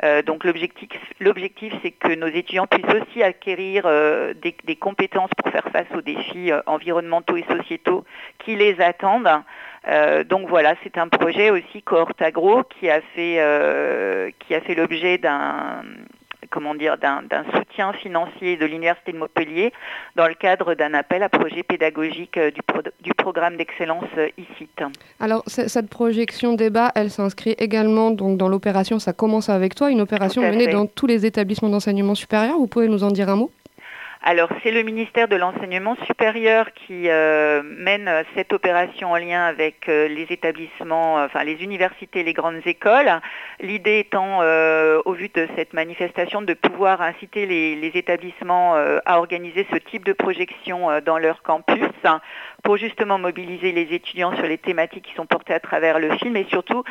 Euh, 0.03 0.21
donc 0.21 0.43
l'objectif, 0.43 0.89
l'objectif, 1.19 1.73
c'est 1.81 1.91
que 1.91 2.13
nos 2.15 2.27
étudiants 2.27 2.67
puissent 2.67 3.01
aussi 3.01 3.23
acquérir 3.23 3.83
euh, 3.85 4.33
des, 4.33 4.75
compétences 4.75 5.29
pour 5.37 5.51
faire 5.51 5.67
face 5.71 5.87
aux 5.95 6.01
défis 6.01 6.51
euh, 6.51 6.61
environnementaux 6.65 7.37
et 7.37 7.45
sociétaux 7.49 8.03
qui 8.39 8.55
les 8.55 8.81
attendent. 8.81 9.41
donc 10.25 10.49
voilà, 10.49 10.75
c'est 10.83 10.97
un 10.97 11.07
projet 11.07 11.49
aussi 11.49 11.81
cohorte 11.81 12.21
agro 12.21 12.63
qui 12.63 12.89
a 12.89 13.01
fait 13.13 13.37
qui 14.39 14.55
a 14.55 14.61
fait 14.61 14.75
l'objet 14.75 15.17
d'un 15.17 15.83
comment 16.55 16.73
dire, 16.73 16.97
d'un 16.97 17.21
soutien 17.53 17.91
financier 17.91 18.55
de 18.55 18.65
l'Université 18.65 19.11
de 19.11 19.17
Montpellier 19.17 19.73
dans 20.15 20.25
le 20.25 20.33
cadre 20.35 20.73
d'un 20.73 20.93
appel 20.93 21.21
à 21.21 21.27
projet 21.27 21.63
pédagogique 21.63 22.37
euh, 22.37 22.49
du, 22.49 22.61
pro, 22.61 22.79
du 23.01 23.13
programme 23.13 23.57
d'excellence 23.57 24.05
euh, 24.17 24.29
ICIT. 24.37 24.69
Alors, 25.19 25.43
cette 25.47 25.89
projection 25.89 26.53
débat, 26.53 26.93
elle 26.95 27.11
s'inscrit 27.11 27.55
également 27.59 28.11
donc, 28.11 28.37
dans 28.37 28.47
l'opération 28.47 28.99
Ça 28.99 29.11
commence 29.11 29.49
avec 29.49 29.75
toi, 29.75 29.91
une 29.91 29.99
opération 29.99 30.41
menée 30.41 30.67
dans 30.67 30.85
tous 30.85 31.07
les 31.07 31.25
établissements 31.25 31.69
d'enseignement 31.69 32.15
supérieur. 32.15 32.57
Vous 32.57 32.67
pouvez 32.67 32.87
nous 32.87 33.03
en 33.03 33.11
dire 33.11 33.27
un 33.27 33.35
mot? 33.35 33.51
Alors 34.27 34.49
c'est 34.63 34.71
le 34.71 34.81
ministère 34.81 35.27
de 35.27 35.35
l'enseignement 35.35 35.95
supérieur 36.07 36.73
qui 36.73 37.09
euh, 37.09 37.61
mène 37.63 38.09
cette 38.35 38.53
opération 38.53 39.11
en 39.11 39.17
lien 39.17 39.43
avec 39.45 39.87
euh, 39.87 40.07
les 40.07 40.25
établissements, 40.31 41.23
enfin 41.23 41.43
les 41.43 41.63
universités, 41.63 42.23
les 42.23 42.33
grandes 42.33 42.65
écoles. 42.65 43.21
L'idée 43.59 43.99
étant, 43.99 44.39
euh, 44.41 44.99
au 45.05 45.13
vu 45.13 45.29
de 45.29 45.47
cette 45.55 45.73
manifestation, 45.73 46.41
de 46.41 46.53
pouvoir 46.53 47.01
inciter 47.01 47.45
les, 47.45 47.75
les 47.75 47.91
établissements 47.95 48.75
euh, 48.75 48.97
à 49.05 49.19
organiser 49.19 49.65
ce 49.71 49.77
type 49.77 50.03
de 50.03 50.13
projection 50.13 50.89
euh, 50.89 51.01
dans 51.01 51.19
leur 51.19 51.41
campus 51.43 51.85
pour 52.63 52.77
justement 52.77 53.17
mobiliser 53.17 53.71
les 53.71 53.93
étudiants 53.93 54.35
sur 54.35 54.45
les 54.45 54.57
thématiques 54.57 55.05
qui 55.05 55.13
sont 55.13 55.25
portées 55.25 55.53
à 55.53 55.59
travers 55.59 55.99
le 55.99 56.17
film 56.17 56.35
et 56.35 56.45
surtout 56.49 56.83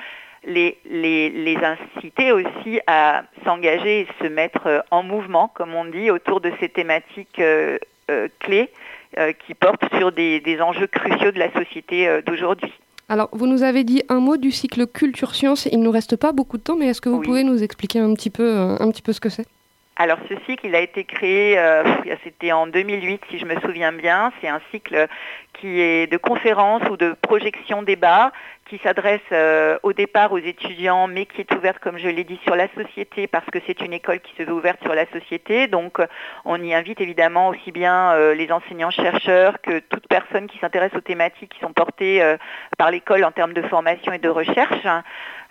les, 0.47 0.79
les, 0.89 1.31
les, 1.31 1.57
inciter 1.57 2.33
aussi 2.33 2.81
à 2.87 3.25
s'engager 3.45 4.01
et 4.01 4.09
se 4.23 4.29
mettre 4.29 4.67
euh, 4.67 4.81
en 4.91 5.03
mouvement, 5.03 5.49
comme 5.55 5.75
on 5.75 5.85
dit, 5.85 6.11
autour 6.11 6.41
de 6.41 6.53
ces 6.61 6.69
thématiques 6.69 7.39
euh, 7.39 7.79
euh, 8.11 8.29
clés 8.41 8.71
euh, 9.19 9.33
qui 9.33 9.55
portent 9.55 9.85
sur 9.97 10.13
des, 10.13 10.41
des, 10.41 10.61
enjeux 10.61 10.87
cruciaux 10.87 11.33
de 11.33 11.39
la 11.39 11.53
société 11.53 12.21
d'aujourd'hui. 12.27 12.73
Alors, 13.09 13.29
vous 13.33 13.47
nous 13.47 13.63
avez 13.63 13.85
dit 13.85 14.03
un 14.09 14.21
mot 14.21 14.37
du 14.37 14.51
cycle 14.51 14.87
culture 14.87 15.35
science. 15.35 15.67
Il 15.67 15.79
ne 15.79 15.85
nous 15.85 15.91
reste 15.91 16.17
pas 16.17 16.33
beaucoup 16.33 16.57
de 16.57 16.63
temps, 16.63 16.77
mais 16.77 16.87
est-ce 16.87 17.01
que 17.01 17.09
vous 17.09 17.19
oui. 17.19 17.27
pouvez 17.27 17.45
nous 17.45 17.63
expliquer 17.63 17.99
un 17.99 18.15
petit 18.15 18.31
peu, 18.31 18.57
un 18.57 18.91
petit 18.91 19.03
peu 19.03 19.13
ce 19.13 19.21
que 19.21 19.29
c'est? 19.29 19.47
Alors 19.97 20.19
ce 20.29 20.35
cycle, 20.47 20.67
il 20.67 20.75
a 20.75 20.81
été 20.81 21.05
créé, 21.05 21.57
euh, 21.57 21.85
c'était 22.25 22.51
en 22.51 22.67
2008 22.67 23.21
si 23.31 23.39
je 23.39 23.45
me 23.47 23.59
souviens 23.61 23.93
bien. 23.93 24.33
C'est 24.41 24.49
un 24.49 24.61
cycle 24.73 25.07
qui 25.53 25.81
est 25.81 26.11
de 26.11 26.17
conférences 26.17 26.83
ou 26.91 26.97
de 26.97 27.15
projections 27.23 27.83
débat 27.83 28.33
qui 28.75 28.83
s'adresse 28.83 29.21
euh, 29.31 29.79
au 29.83 29.93
départ 29.93 30.33
aux 30.33 30.39
étudiants, 30.39 31.07
mais 31.07 31.27
qui 31.27 31.41
est 31.41 31.55
ouverte, 31.55 31.79
comme 31.79 31.99
je 31.99 32.09
l'ai 32.09 32.25
dit, 32.25 32.39
sur 32.45 32.57
la 32.57 32.67
société, 32.75 33.27
parce 33.27 33.47
que 33.47 33.59
c'est 33.67 33.81
une 33.81 33.93
école 33.93 34.21
qui 34.21 34.35
se 34.37 34.43
veut 34.43 34.53
ouverte 34.53 34.81
sur 34.83 34.95
la 34.95 35.07
société. 35.07 35.69
Donc, 35.69 35.99
on 36.45 36.61
y 36.61 36.75
invite 36.75 37.01
évidemment 37.01 37.49
aussi 37.49 37.71
bien 37.71 38.13
euh, 38.13 38.35
les 38.35 38.51
enseignants-chercheurs 38.51 39.61
que 39.63 39.79
toute 39.79 40.09
personne 40.09 40.49
qui 40.49 40.59
s'intéresse 40.59 40.93
aux 40.97 41.01
thématiques 41.01 41.53
qui 41.55 41.61
sont 41.61 41.73
portées 41.73 42.23
euh, 42.23 42.37
par 42.77 42.91
l'école 42.91 43.25
en 43.25 43.31
termes 43.31 43.53
de 43.53 43.63
formation 43.63 44.13
et 44.13 44.19
de 44.19 44.29
recherche. 44.29 44.87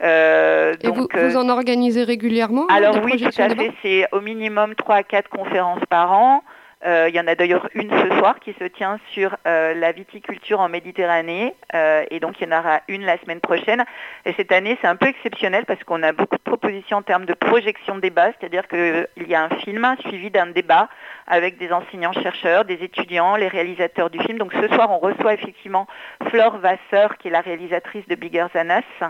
Euh, 0.02 0.74
et 0.82 0.88
donc, 0.88 1.16
vous, 1.16 1.30
vous, 1.30 1.38
en 1.38 1.48
organisez 1.48 2.04
régulièrement 2.04 2.66
Alors 2.68 2.98
oui, 3.04 3.22
tout 3.22 3.42
à 3.42 3.50
fait. 3.50 3.72
C'est 3.82 4.08
au 4.12 4.20
minimum 4.20 4.76
3 4.76 4.96
à 4.96 5.04
4 5.04 5.30
conférences 5.30 5.86
par 5.90 6.12
an. 6.12 6.44
Euh, 6.86 7.08
il 7.08 7.16
y 7.16 7.20
en 7.20 7.28
a 7.28 7.36
d'ailleurs 7.36 7.70
une 7.76 7.90
ce 7.90 8.18
soir 8.18 8.40
qui 8.40 8.54
se 8.60 8.66
tient 8.66 9.00
sur 9.14 9.38
euh, 9.48 9.74
la 9.74 9.94
viticulture 9.94 10.60
en 10.60 10.68
Méditerranée 10.68 11.56
euh, 11.74 12.04
et 12.12 12.20
donc 12.20 12.40
il 12.40 12.50
y 12.50 12.54
en 12.54 12.60
aura 12.60 12.82
une 12.90 13.06
la 13.06 13.18
semaine 13.20 13.40
prochaine. 13.40 13.86
Et 14.26 14.34
cette 14.34 14.52
année, 14.52 14.78
c'est 14.82 14.88
un 14.88 14.98
peu 14.98 15.08
exceptionnel 15.08 15.66
parce 15.66 15.82
qu'on 15.84 16.04
a 16.04 16.12
beaucoup 16.12 16.36
de 16.36 16.42
propositions 16.42 16.98
en 16.98 17.02
termes 17.02 17.26
de 17.26 17.34
projection 17.34 17.96
de 17.96 18.02
débat, 18.02 18.32
c'est-à-dire 18.38 18.68
qu'il 18.68 19.28
y 19.28 19.36
a 19.36 19.44
un 19.44 19.50
film 19.62 19.96
suivi 20.02 20.30
d'un 20.30 20.48
débat 20.48 20.90
avec 21.28 21.58
des 21.58 21.72
enseignants-chercheurs, 21.72 22.66
des 22.66 22.84
étudiants, 22.84 23.38
les 23.38 23.48
réalisateurs 23.48 24.10
du 24.10 24.20
film. 24.20 24.38
Donc 24.38 24.52
ce 24.54 24.68
soir, 24.68 24.92
on 24.92 25.00
reçoit 25.00 25.34
effectivement 25.34 25.88
Flore 26.30 26.58
Vasseur, 26.58 27.18
qui 27.18 27.30
est 27.30 27.32
la 27.32 27.42
réalisatrice 27.42 28.06
de 28.08 28.16
Bigger 28.16 28.48
Than 28.54 28.80
Us, 28.80 29.10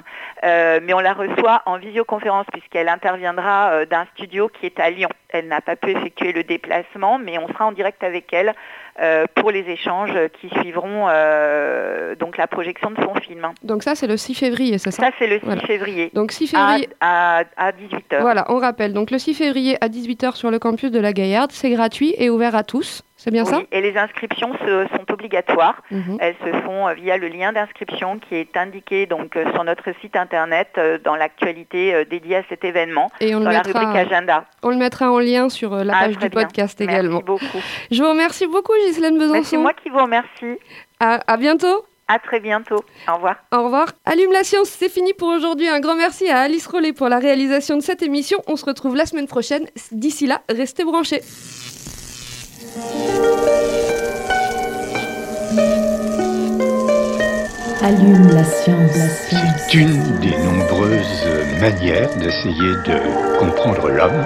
mais 0.83 0.93
on 0.93 0.99
la 0.99 1.13
reçoit 1.13 1.63
en 1.65 1.77
visioconférence 1.77 2.45
puisqu'elle 2.51 2.89
interviendra 2.89 3.85
d'un 3.85 4.05
studio 4.13 4.47
qui 4.47 4.67
est 4.67 4.79
à 4.79 4.91
Lyon. 4.91 5.09
Elle 5.33 5.47
n'a 5.47 5.61
pas 5.61 5.75
pu 5.75 5.89
effectuer 5.89 6.31
le 6.31 6.43
déplacement, 6.43 7.17
mais 7.19 7.37
on 7.39 7.47
sera 7.47 7.65
en 7.65 7.71
direct 7.71 8.03
avec 8.03 8.31
elle 8.31 8.53
pour 9.35 9.51
les 9.51 9.61
échanges 9.69 10.13
qui 10.39 10.49
suivront 10.61 11.07
euh, 11.09 12.15
donc 12.15 12.37
la 12.37 12.47
projection 12.47 12.91
de 12.91 12.97
son 13.01 13.15
film. 13.15 13.47
Donc 13.63 13.83
ça 13.83 13.95
c'est 13.95 14.07
le 14.07 14.17
6 14.17 14.35
février, 14.35 14.77
c'est 14.77 14.91
ça 14.91 15.03
Ça 15.03 15.11
c'est 15.19 15.27
le 15.27 15.39
6 15.39 15.45
voilà. 15.45 15.61
février. 15.61 16.11
Donc 16.13 16.31
6 16.31 16.47
février 16.47 16.89
à, 17.01 17.39
à, 17.39 17.43
à 17.67 17.71
18h. 17.71 18.21
Voilà, 18.21 18.45
on 18.49 18.57
rappelle. 18.59 18.93
Donc 18.93 19.11
le 19.11 19.17
6 19.19 19.33
février 19.33 19.77
à 19.81 19.87
18h 19.89 20.35
sur 20.35 20.51
le 20.51 20.59
campus 20.59 20.91
de 20.91 20.99
la 20.99 21.13
Gaillarde, 21.13 21.51
c'est 21.51 21.69
gratuit 21.71 22.13
et 22.17 22.29
ouvert 22.29 22.55
à 22.55 22.63
tous. 22.63 23.03
C'est 23.15 23.31
bien 23.31 23.43
oui, 23.43 23.49
ça 23.51 23.61
Et 23.71 23.79
les 23.79 23.95
inscriptions 23.95 24.51
se, 24.65 24.85
sont 24.97 25.13
obligatoires. 25.13 25.81
Mhm. 25.91 26.17
Elles 26.19 26.35
se 26.43 26.51
font 26.63 26.89
euh, 26.89 26.93
via 26.93 27.15
le 27.17 27.29
lien 27.29 27.53
d'inscription 27.53 28.19
qui 28.19 28.35
est 28.35 28.57
indiqué 28.57 29.05
donc 29.05 29.37
euh, 29.37 29.49
sur 29.53 29.63
notre 29.63 29.85
site 30.01 30.17
internet 30.17 30.67
euh, 30.77 30.97
dans 31.01 31.15
l'actualité 31.15 31.93
euh, 31.93 32.03
dédiée 32.03 32.37
à 32.37 32.43
cet 32.49 32.65
événement, 32.65 33.09
Et 33.21 33.33
on 33.33 33.39
dans 33.39 33.45
le 33.45 33.51
la 33.55 33.63
mettra, 33.63 33.79
rubrique 33.79 33.95
agenda. 34.11 34.43
On 34.61 34.69
le 34.71 34.75
mettra 34.75 35.09
en 35.09 35.19
lien 35.19 35.47
sur 35.47 35.73
euh, 35.73 35.83
la 35.85 35.93
Ah, 35.95 35.99
page 36.05 36.17
du 36.17 36.27
bien. 36.27 36.41
podcast 36.41 36.77
Merci 36.81 36.91
également. 36.97 37.19
beaucoup. 37.21 37.45
Je 37.91 38.03
vous 38.03 38.09
remercie 38.09 38.47
beaucoup 38.47 38.73
Ghislaine 38.87 39.17
Mais 39.31 39.43
c'est 39.43 39.57
moi 39.57 39.73
qui 39.73 39.89
vous 39.89 39.99
remercie. 39.99 40.59
À, 40.99 41.19
à 41.31 41.37
bientôt. 41.37 41.85
À 42.07 42.19
très 42.19 42.39
bientôt. 42.39 42.83
Au 43.07 43.15
revoir. 43.15 43.35
Au 43.53 43.63
revoir. 43.63 43.87
Allume 44.05 44.31
la 44.31 44.43
science, 44.43 44.69
c'est 44.69 44.89
fini 44.89 45.13
pour 45.13 45.29
aujourd'hui. 45.29 45.67
Un 45.69 45.79
grand 45.79 45.95
merci 45.95 46.29
à 46.29 46.39
Alice 46.39 46.67
Rollet 46.67 46.91
pour 46.93 47.07
la 47.07 47.17
réalisation 47.17 47.77
de 47.77 47.81
cette 47.81 48.03
émission. 48.03 48.39
On 48.47 48.55
se 48.55 48.65
retrouve 48.65 48.95
la 48.95 49.05
semaine 49.05 49.27
prochaine. 49.27 49.67
D'ici 49.91 50.27
là, 50.27 50.41
restez 50.49 50.83
branchés. 50.83 51.21
Allume 57.81 58.27
la 58.33 58.43
science. 58.43 58.97
La 58.97 59.07
science. 59.09 59.61
C'est 59.69 59.77
une 59.77 60.19
des 60.19 60.37
nombreuses 60.37 61.27
manières 61.59 62.13
d'essayer 62.17 62.75
de 62.85 63.37
comprendre 63.39 63.89
l'homme. 63.89 64.25